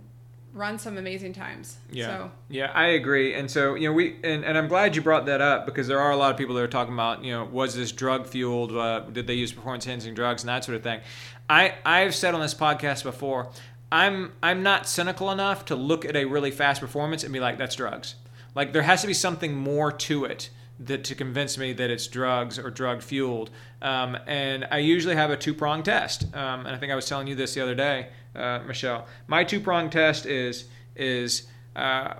run 0.52 0.78
some 0.78 0.98
amazing 0.98 1.32
times. 1.32 1.78
Yeah. 1.90 2.06
So 2.06 2.30
Yeah, 2.48 2.70
I 2.74 2.88
agree. 2.88 3.34
And 3.34 3.50
so, 3.50 3.74
you 3.74 3.88
know, 3.88 3.92
we 3.92 4.16
and, 4.24 4.44
and 4.44 4.56
I'm 4.56 4.68
glad 4.68 4.96
you 4.96 5.02
brought 5.02 5.26
that 5.26 5.40
up 5.40 5.66
because 5.66 5.86
there 5.86 6.00
are 6.00 6.10
a 6.10 6.16
lot 6.16 6.30
of 6.30 6.36
people 6.36 6.54
that 6.56 6.62
are 6.62 6.68
talking 6.68 6.94
about, 6.94 7.24
you 7.24 7.32
know, 7.32 7.44
was 7.44 7.74
this 7.74 7.92
drug 7.92 8.26
fueled? 8.26 8.72
Uh, 8.72 9.00
did 9.00 9.26
they 9.26 9.34
use 9.34 9.52
performance 9.52 9.86
enhancing 9.86 10.14
drugs 10.14 10.42
and 10.42 10.48
that 10.48 10.64
sort 10.64 10.76
of 10.76 10.82
thing? 10.82 11.00
I 11.48 11.74
I've 11.84 12.14
said 12.14 12.34
on 12.34 12.40
this 12.40 12.54
podcast 12.54 13.04
before, 13.04 13.50
I'm 13.90 14.32
I'm 14.42 14.62
not 14.62 14.88
cynical 14.88 15.30
enough 15.30 15.64
to 15.66 15.76
look 15.76 16.04
at 16.04 16.16
a 16.16 16.24
really 16.24 16.50
fast 16.50 16.80
performance 16.80 17.24
and 17.24 17.32
be 17.32 17.40
like, 17.40 17.58
that's 17.58 17.76
drugs. 17.76 18.16
Like 18.54 18.72
there 18.72 18.82
has 18.82 19.02
to 19.02 19.06
be 19.06 19.14
something 19.14 19.54
more 19.54 19.92
to 19.92 20.24
it 20.24 20.50
that 20.80 21.04
to 21.04 21.14
convince 21.14 21.58
me 21.58 21.72
that 21.72 21.90
it's 21.90 22.06
drugs 22.06 22.58
or 22.58 22.70
drug 22.70 23.02
fueled. 23.02 23.50
Um, 23.82 24.16
and 24.26 24.66
I 24.70 24.78
usually 24.78 25.16
have 25.16 25.30
a 25.30 25.36
two 25.36 25.54
prong 25.54 25.82
test. 25.82 26.24
Um, 26.34 26.66
and 26.66 26.68
I 26.68 26.76
think 26.78 26.92
I 26.92 26.94
was 26.94 27.06
telling 27.06 27.26
you 27.26 27.34
this 27.34 27.54
the 27.54 27.60
other 27.60 27.74
day, 27.74 28.08
uh, 28.34 28.60
Michelle. 28.66 29.06
My 29.26 29.44
two 29.44 29.60
prong 29.60 29.90
test 29.90 30.26
is 30.26 30.66
is 30.96 31.46
uh, 31.76 32.14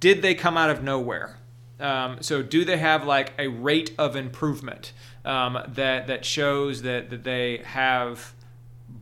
did 0.00 0.22
they 0.22 0.34
come 0.34 0.56
out 0.56 0.70
of 0.70 0.82
nowhere? 0.82 1.38
Um, 1.80 2.18
so 2.20 2.42
do 2.42 2.64
they 2.64 2.78
have 2.78 3.04
like 3.04 3.32
a 3.38 3.48
rate 3.48 3.94
of 3.98 4.16
improvement 4.16 4.92
um, 5.24 5.58
that 5.68 6.06
that 6.06 6.24
shows 6.24 6.82
that 6.82 7.10
that 7.10 7.24
they 7.24 7.58
have 7.64 8.34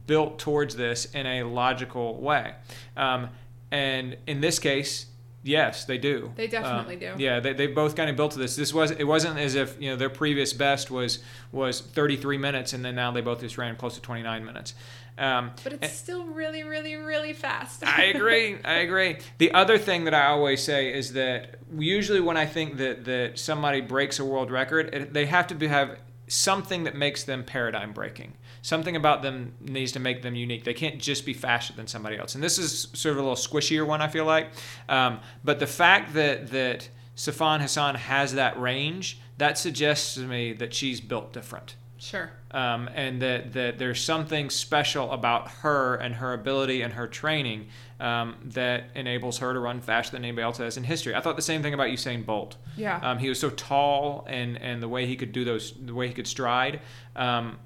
built 0.07 0.39
towards 0.39 0.77
this 0.77 1.07
in 1.07 1.27
a 1.27 1.43
logical 1.45 2.21
way? 2.21 2.55
Um, 2.97 3.31
and 3.71 4.17
in 4.27 4.41
this 4.41 4.59
case, 4.59 5.07
Yes, 5.47 5.85
they 5.85 5.97
do. 5.97 6.33
They 6.35 6.49
definitely 6.49 6.95
um, 7.07 7.17
do. 7.19 7.23
Yeah, 7.23 7.41
they, 7.41 7.53
they 7.53 7.69
both 7.69 7.95
kind 7.95 8.11
of 8.11 8.17
built 8.17 8.33
to 8.33 8.39
this. 8.39 8.57
This 8.57 8.75
was 8.75 8.91
it 8.91 9.05
wasn't 9.05 9.39
as 9.39 9.55
if 9.55 9.81
you 9.81 9.91
know 9.91 9.97
their 9.97 10.11
previous 10.11 10.53
best 10.53 10.91
was 10.91 11.21
was 11.53 11.81
33 11.81 12.37
minutes, 12.39 12.73
and 12.73 12.85
then 12.85 12.97
now 12.97 13.13
they 13.13 13.21
both 13.21 13.41
just 13.41 13.57
ran 13.57 13.77
close 13.77 13.95
to 13.95 14.01
29 14.01 14.45
minutes. 14.45 14.75
Um, 15.19 15.53
but 15.65 15.75
it's 15.75 15.95
still 15.95 16.27
really, 16.27 16.63
really, 16.63 16.95
really 16.95 17.33
fast. 17.33 17.87
I 17.87 18.05
agree. 18.05 18.59
I 18.65 18.75
agree. 18.79 19.19
The 19.39 19.53
other 19.53 19.79
thing 19.79 20.05
that 20.05 20.15
I 20.15 20.27
always 20.27 20.63
say 20.63 20.93
is 20.93 21.15
that 21.15 21.57
usually 21.79 22.21
when 22.21 22.37
I 22.37 22.45
think 22.45 22.77
that 22.79 23.05
that 23.05 23.39
somebody 23.39 23.81
breaks 23.81 24.19
a 24.19 24.25
world 24.25 24.51
record, 24.51 24.93
it, 24.93 25.15
they 25.15 25.27
have 25.27 25.47
to 25.47 25.55
be, 25.55 25.69
have 25.69 25.99
something 26.29 26.85
that 26.85 26.97
makes 26.97 27.25
them 27.25 27.45
paradigm 27.45 27.93
breaking 27.93 28.35
something 28.67 28.97
about 28.97 29.23
them 29.23 29.55
needs 29.61 29.93
to 29.93 30.01
make 30.01 30.23
them 30.23 30.35
unique. 30.35 30.65
They 30.65 30.75
can't 30.75 30.99
just 30.99 31.25
be 31.25 31.33
faster 31.33 31.73
than 31.73 31.87
somebody 31.87 32.19
else. 32.19 32.35
And 32.35 32.43
this 32.43 32.59
is 32.59 32.89
sort 32.95 33.13
of 33.13 33.19
a 33.19 33.23
little 33.23 33.37
squishier 33.37 33.87
one, 33.87 34.03
I 34.03 34.09
feel 34.09 34.25
like. 34.25 34.49
Um, 34.89 35.21
but 35.45 35.61
the 35.61 35.69
fact 35.69 36.15
that 36.15 36.49
that 36.49 36.89
Sifan 37.17 37.61
Hassan 37.61 37.95
has 37.95 38.35
that 38.35 38.61
range, 38.61 39.21
that 39.39 39.57
suggests 39.57 40.15
to 40.15 40.23
me 40.23 40.53
that 40.55 40.75
she's 40.75 41.01
built 41.01 41.33
different. 41.33 41.77
Sure. 41.99 42.29
Um, 42.51 42.91
and 42.93 43.23
that, 43.23 43.53
that 43.53 43.79
there's 43.79 44.03
something 44.03 44.51
special 44.51 45.13
about 45.13 45.49
her 45.49 45.95
and 45.95 46.17
her 46.17 46.33
ability 46.33 46.83
and 46.83 46.93
her 46.93 47.07
training 47.07 47.69
um, 48.01 48.35
that 48.47 48.91
enables 48.97 49.39
her 49.39 49.53
to 49.53 49.61
run 49.61 49.81
faster 49.81 50.17
than 50.17 50.25
anybody 50.25 50.43
else 50.43 50.59
has 50.59 50.77
in 50.77 50.83
history. 50.83 51.15
I 51.15 51.21
thought 51.21 51.37
the 51.37 51.43
same 51.43 51.63
thing 51.63 51.73
about 51.73 51.91
Usain 51.91 52.27
Bolt. 52.27 52.57
Yeah. 52.77 52.99
Um, 53.01 53.19
he 53.19 53.29
was 53.29 53.39
so 53.39 53.51
tall 53.51 54.27
and, 54.29 54.61
and 54.61 54.83
the 54.83 54.89
way 54.89 55.07
he 55.07 55.15
could 55.15 55.31
do 55.31 55.45
those, 55.45 55.73
the 55.81 55.95
way 55.95 56.09
he 56.09 56.15
could 56.15 56.27
stride. 56.27 56.81
Um, 57.15 57.59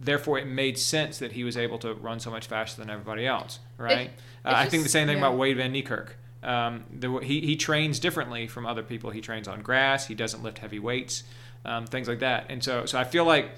therefore 0.00 0.38
it 0.38 0.46
made 0.46 0.78
sense 0.78 1.18
that 1.18 1.32
he 1.32 1.44
was 1.44 1.56
able 1.56 1.78
to 1.78 1.94
run 1.94 2.18
so 2.18 2.30
much 2.30 2.46
faster 2.46 2.80
than 2.80 2.90
everybody 2.90 3.26
else, 3.26 3.60
right? 3.76 4.08
It, 4.08 4.10
uh, 4.44 4.52
I 4.56 4.68
think 4.68 4.82
the 4.82 4.88
same 4.88 5.06
thing 5.06 5.18
yeah. 5.18 5.26
about 5.26 5.38
Wayde 5.38 5.56
Van 5.56 5.72
Niekerk. 5.72 6.10
Um, 6.42 6.84
the, 6.90 7.18
he, 7.18 7.40
he 7.40 7.56
trains 7.56 8.00
differently 8.00 8.46
from 8.46 8.64
other 8.64 8.82
people. 8.82 9.10
He 9.10 9.20
trains 9.20 9.46
on 9.46 9.60
grass. 9.60 10.06
He 10.06 10.14
doesn't 10.14 10.42
lift 10.42 10.58
heavy 10.58 10.78
weights, 10.78 11.24
um, 11.66 11.86
things 11.86 12.08
like 12.08 12.20
that. 12.20 12.46
And 12.48 12.64
so, 12.64 12.86
so 12.86 12.98
I 12.98 13.04
feel 13.04 13.24
like 13.26 13.50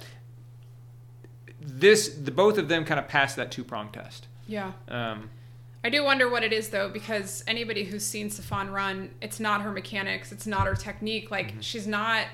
this, 1.60 2.08
the 2.08 2.32
both 2.32 2.58
of 2.58 2.68
them 2.68 2.84
kind 2.84 2.98
of 2.98 3.06
passed 3.06 3.36
that 3.36 3.52
two 3.52 3.62
prong 3.62 3.90
test. 3.92 4.26
Yeah. 4.48 4.72
Um, 4.88 5.30
I 5.84 5.90
do 5.90 6.02
wonder 6.04 6.28
what 6.28 6.42
it 6.42 6.52
is 6.52 6.70
though, 6.70 6.88
because 6.88 7.44
anybody 7.46 7.84
who's 7.84 8.04
seen 8.04 8.30
Sifan 8.30 8.72
run, 8.72 9.10
it's 9.20 9.38
not 9.38 9.62
her 9.62 9.70
mechanics, 9.70 10.32
it's 10.32 10.46
not 10.46 10.66
her 10.66 10.74
technique. 10.74 11.30
Like 11.30 11.52
mm-hmm. 11.52 11.60
she's 11.60 11.86
not 11.86 12.26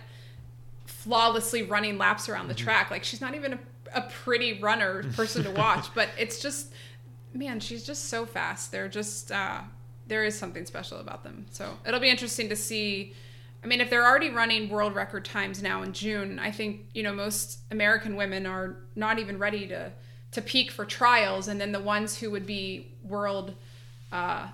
flawlessly 0.87 1.63
running 1.63 1.99
laps 1.99 2.29
around 2.29 2.49
the 2.49 2.55
mm-hmm. 2.55 2.65
track. 2.65 2.91
Like 2.91 3.05
she's 3.05 3.21
not 3.21 3.35
even 3.35 3.53
a 3.55 3.59
a 3.95 4.03
pretty 4.03 4.61
runner 4.61 5.03
person 5.15 5.45
to 5.45 5.51
watch, 5.51 5.93
but 5.95 6.09
it's 6.19 6.41
just 6.41 6.73
man, 7.35 7.61
she's 7.61 7.85
just 7.85 8.07
so 8.07 8.27
fast. 8.27 8.73
They're 8.73 8.89
just 8.89 9.31
uh, 9.33 9.61
there 10.07 10.25
is 10.25 10.39
something 10.39 10.65
special 10.67 10.99
about 10.99 11.23
them. 11.23 11.47
So 11.51 11.77
it'll 11.87 12.01
be 12.01 12.11
interesting 12.11 12.49
to 12.49 12.57
see. 12.57 13.15
I 13.63 13.67
mean, 13.67 13.81
if 13.81 13.91
they're 13.91 14.07
already 14.07 14.31
running 14.31 14.69
world 14.69 14.95
record 14.95 15.25
times 15.25 15.63
now 15.63 15.83
in 15.83 15.93
June, 15.93 16.39
I 16.39 16.51
think 16.51 16.87
you 16.95 17.03
know 17.03 17.13
most 17.13 17.61
American 17.71 18.17
women 18.17 18.47
are 18.47 18.77
not 18.97 19.19
even 19.19 19.39
ready 19.39 19.67
to 19.69 19.93
to 20.33 20.43
peak 20.43 20.71
for 20.71 20.85
trials, 20.85 21.49
and 21.49 21.61
then 21.61 21.73
the 21.73 21.81
ones 21.81 22.19
who 22.19 22.31
would 22.31 22.47
be 22.47 22.93
world 23.03 23.55
uh, 24.13 24.49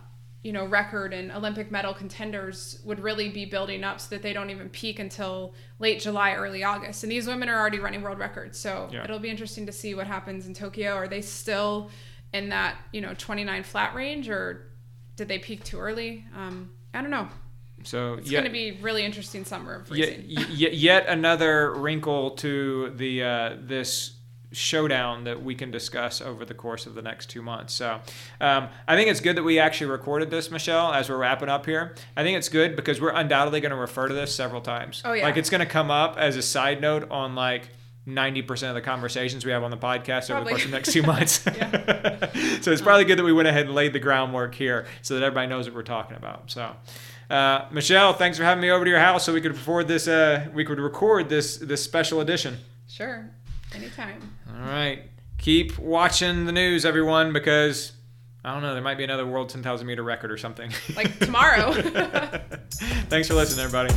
you 0.44 0.52
know 0.52 0.66
record 0.66 1.12
and 1.12 1.33
olympic 1.33 1.72
medal 1.72 1.94
contenders 1.94 2.78
would 2.85 3.00
really 3.00 3.30
be 3.30 3.46
building 3.46 3.83
up 3.83 3.98
so 3.98 4.11
that 4.11 4.22
they 4.22 4.35
don't 4.35 4.50
even 4.50 4.68
peak 4.68 4.98
until 4.98 5.54
late 5.80 6.00
july 6.00 6.35
early 6.35 6.62
august. 6.62 7.02
And 7.02 7.11
these 7.11 7.26
women 7.26 7.48
are 7.48 7.59
already 7.59 7.80
running 7.80 8.02
world 8.02 8.18
records. 8.18 8.59
So 8.59 8.88
yeah. 8.92 9.02
it'll 9.02 9.18
be 9.18 9.30
interesting 9.30 9.66
to 9.66 9.72
see 9.72 9.94
what 9.94 10.07
happens 10.07 10.46
in 10.46 10.54
tokyo. 10.54 10.92
Are 10.92 11.09
they 11.09 11.22
still 11.22 11.90
in 12.33 12.50
that 12.50 12.76
you 12.92 13.00
know 13.00 13.14
29 13.16 13.64
flat 13.64 13.94
range 13.94 14.28
or 14.28 14.70
did 15.16 15.28
they 15.28 15.38
peak 15.38 15.64
too 15.64 15.80
early? 15.80 16.24
Um, 16.37 16.70
i 16.92 17.00
don't 17.00 17.11
know. 17.11 17.28
So 17.83 18.14
it's 18.14 18.30
going 18.30 18.44
to 18.44 18.50
be 18.50 18.78
really 18.80 19.04
interesting 19.04 19.44
summer 19.44 19.74
of 19.74 19.90
racing. 19.90 20.24
Yet, 20.26 20.74
yet 20.74 21.07
another 21.07 21.74
wrinkle 21.74 22.30
to 22.33 22.92
the 22.96 23.22
uh, 23.22 23.57
this 23.61 24.12
showdown 24.55 25.25
that 25.25 25.43
we 25.43 25.55
can 25.55 25.71
discuss 25.71 26.21
over 26.21 26.45
the 26.45 26.55
course 26.55 26.87
of 26.87 26.95
the 26.95 27.03
next 27.03 27.29
two 27.29 27.43
months. 27.43 27.75
So 27.75 28.01
um, 28.40 28.69
I 28.87 28.97
think 28.97 29.11
it's 29.11 29.21
good 29.21 29.37
that 29.37 29.43
we 29.43 29.59
actually 29.59 29.90
recorded 29.90 30.31
this, 30.31 30.51
Michelle, 30.51 30.93
as 30.93 31.09
we're 31.09 31.19
wrapping 31.19 31.49
up 31.49 31.67
here. 31.67 31.95
I 32.17 32.23
think 32.23 32.38
it's 32.38 32.49
good 32.49 32.77
because 32.77 33.01
we're 33.01 33.12
undoubtedly 33.12 33.61
going 33.61 33.71
to 33.71 33.77
refer 33.77 34.09
to 34.09 34.14
this 34.14 34.35
several 34.35 34.61
times. 34.61 35.03
Oh, 35.05 35.12
yeah. 35.12 35.25
Like 35.25 35.37
it's 35.37 35.51
going 35.51 35.61
to 35.61 35.67
come 35.67 35.90
up 35.90 36.17
as 36.17 36.37
a 36.37 36.43
side 36.43 36.81
note 36.81 37.11
on 37.11 37.35
like 37.35 37.69
90% 38.07 38.69
of 38.69 38.75
the 38.75 38.83
conversations 38.83 39.45
we 39.45 39.53
have 39.53 39.62
on 39.62 39.71
the 39.71 39.77
podcast 39.77 40.29
probably. 40.29 40.35
over 40.35 40.45
the 40.45 40.51
course 40.51 40.64
of 40.64 40.71
the 40.71 40.77
next 40.77 40.93
two 40.93 41.03
months. 41.03 41.40
so 42.64 42.71
it's 42.71 42.83
probably 42.83 43.05
good 43.05 43.19
that 43.19 43.25
we 43.25 43.33
went 43.33 43.49
ahead 43.49 43.67
and 43.67 43.75
laid 43.75 43.93
the 43.93 43.99
groundwork 43.99 44.55
here 44.55 44.87
so 45.03 45.14
that 45.14 45.23
everybody 45.23 45.49
knows 45.49 45.67
what 45.67 45.75
we're 45.75 45.83
talking 45.83 46.17
about. 46.17 46.51
So. 46.51 46.75
Uh, 47.31 47.67
Michelle, 47.73 48.12
thanks 48.12 48.37
for 48.37 48.45
having 48.45 48.61
me 48.61 48.71
over 48.71 48.85
to 48.85 48.90
your 48.90 49.01
house 49.01 49.25
so 49.25 49.33
we 49.33 49.40
could 49.40 49.57
record 49.57 49.88
this. 49.88 50.07
Uh, 50.07 50.47
we 50.53 50.62
could 50.62 50.79
record 50.79 51.31
this 51.31 51.57
this 51.57 51.83
special 51.83 52.21
edition. 52.21 52.59
Sure. 52.87 53.31
Anytime. 53.74 54.20
All 54.48 54.66
right. 54.68 55.02
Keep 55.38 55.78
watching 55.78 56.46
the 56.46 56.52
news, 56.52 56.84
everyone, 56.84 57.32
because 57.32 57.92
I 58.44 58.52
don't 58.52 58.62
know, 58.62 58.74
there 58.74 58.82
might 58.82 58.98
be 58.98 59.04
another 59.04 59.26
world 59.26 59.48
10,000 59.48 59.87
meter 59.87 60.02
record 60.02 60.30
or 60.30 60.37
something. 60.38 60.70
Like 60.96 61.18
tomorrow. 61.18 61.72
Thanks 63.08 63.28
for 63.28 63.34
listening, 63.34 63.64
everybody. 63.64 63.94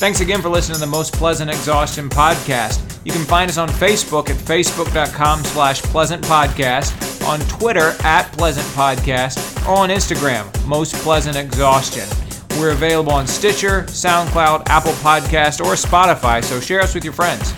Thanks 0.00 0.20
again 0.20 0.40
for 0.40 0.48
listening 0.48 0.76
to 0.76 0.80
the 0.80 0.86
Most 0.86 1.12
Pleasant 1.12 1.50
Exhaustion 1.50 2.08
podcast. 2.08 2.80
You 3.04 3.12
can 3.12 3.24
find 3.26 3.50
us 3.50 3.58
on 3.58 3.68
Facebook 3.68 4.30
at 4.30 4.36
facebook.com 4.36 5.44
slash 5.44 5.82
pleasant 5.82 6.24
podcast, 6.24 6.90
on 7.24 7.40
Twitter 7.40 7.94
at 8.02 8.32
pleasant 8.32 8.66
podcast, 8.68 9.66
or 9.66 9.76
on 9.78 9.88
Instagram, 9.88 10.44
Most 10.66 10.94
Pleasant 10.96 11.36
Exhaustion. 11.36 12.08
We're 12.58 12.72
available 12.72 13.12
on 13.12 13.26
Stitcher, 13.26 13.82
SoundCloud, 13.84 14.68
Apple 14.68 14.92
Podcast, 14.92 15.64
or 15.64 15.74
Spotify, 15.74 16.42
so 16.42 16.60
share 16.60 16.80
us 16.80 16.94
with 16.94 17.04
your 17.04 17.12
friends. 17.12 17.52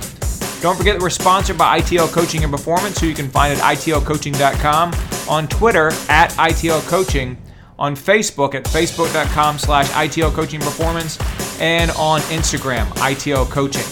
Don't 0.60 0.76
forget 0.76 0.94
that 0.96 1.02
we're 1.02 1.10
sponsored 1.10 1.58
by 1.58 1.80
ITL 1.80 2.12
Coaching 2.12 2.44
and 2.44 2.52
Performance, 2.52 3.00
who 3.00 3.08
you 3.08 3.14
can 3.14 3.28
find 3.28 3.58
at 3.58 3.76
itlcoaching.com, 3.76 4.94
on 5.28 5.48
Twitter 5.48 5.88
at 6.08 6.30
ITL 6.32 6.86
Coaching, 6.88 7.36
on 7.78 7.96
Facebook 7.96 8.54
at 8.54 8.64
facebook.com 8.64 9.58
slash 9.58 9.88
ITL 9.90 10.32
Coaching 10.32 10.60
Performance, 10.60 11.18
and 11.60 11.90
on 11.92 12.20
Instagram, 12.22 12.86
ITL 12.98 13.50
Coaching. 13.50 13.82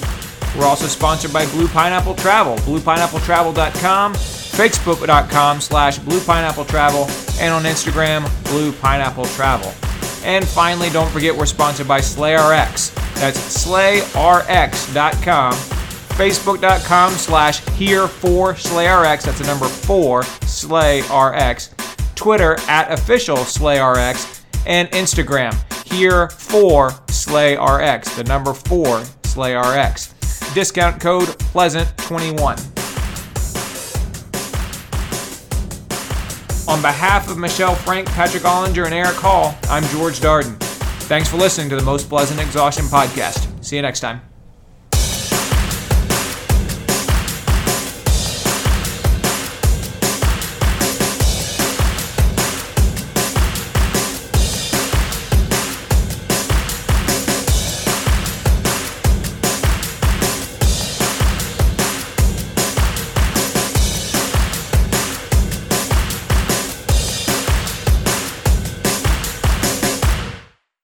We're 0.56 0.66
also 0.66 0.86
sponsored 0.86 1.32
by 1.32 1.46
Blue 1.46 1.66
Pineapple 1.68 2.14
Travel, 2.16 2.56
bluepineappletravel.com, 2.58 4.14
facebook.com 4.60 5.58
slash 5.58 5.98
bluepineappletravel, 6.00 7.40
and 7.40 7.54
on 7.54 7.62
Instagram, 7.62 8.28
Blue 8.44 8.72
Pineapple 8.72 9.24
Travel. 9.24 9.72
And 10.22 10.46
finally, 10.46 10.90
don't 10.90 11.10
forget 11.10 11.34
we're 11.34 11.46
sponsored 11.46 11.88
by 11.88 12.00
SlayRx. 12.00 12.94
That's 13.14 13.38
slayrx.com, 13.64 15.52
facebook.com 15.54 17.12
slash 17.14 17.66
here 17.70 18.06
for 18.06 18.52
SlayRx. 18.52 19.22
That's 19.22 19.38
the 19.38 19.46
number 19.46 19.66
four, 19.66 20.24
SlayRx. 20.24 22.14
Twitter 22.14 22.58
at 22.68 22.92
official 22.92 23.38
SlayRx, 23.38 24.42
and 24.66 24.90
Instagram 24.90 25.54
here 25.90 26.28
for 26.28 26.90
SlayRx, 27.06 28.14
the 28.14 28.24
number 28.24 28.52
four 28.52 29.00
SlayRx. 29.22 30.52
Discount 30.52 31.00
code 31.00 31.28
Pleasant21. 31.28 32.69
On 36.70 36.80
behalf 36.80 37.28
of 37.28 37.36
Michelle 37.36 37.74
Frank, 37.74 38.06
Patrick 38.06 38.44
Ollinger, 38.44 38.84
and 38.84 38.94
Eric 38.94 39.16
Hall, 39.16 39.58
I'm 39.64 39.82
George 39.86 40.20
Darden. 40.20 40.56
Thanks 41.08 41.28
for 41.28 41.36
listening 41.36 41.68
to 41.70 41.74
the 41.76 41.82
Most 41.82 42.08
Pleasant 42.08 42.38
Exhaustion 42.38 42.84
podcast. 42.84 43.64
See 43.64 43.74
you 43.74 43.82
next 43.82 43.98
time. 43.98 44.29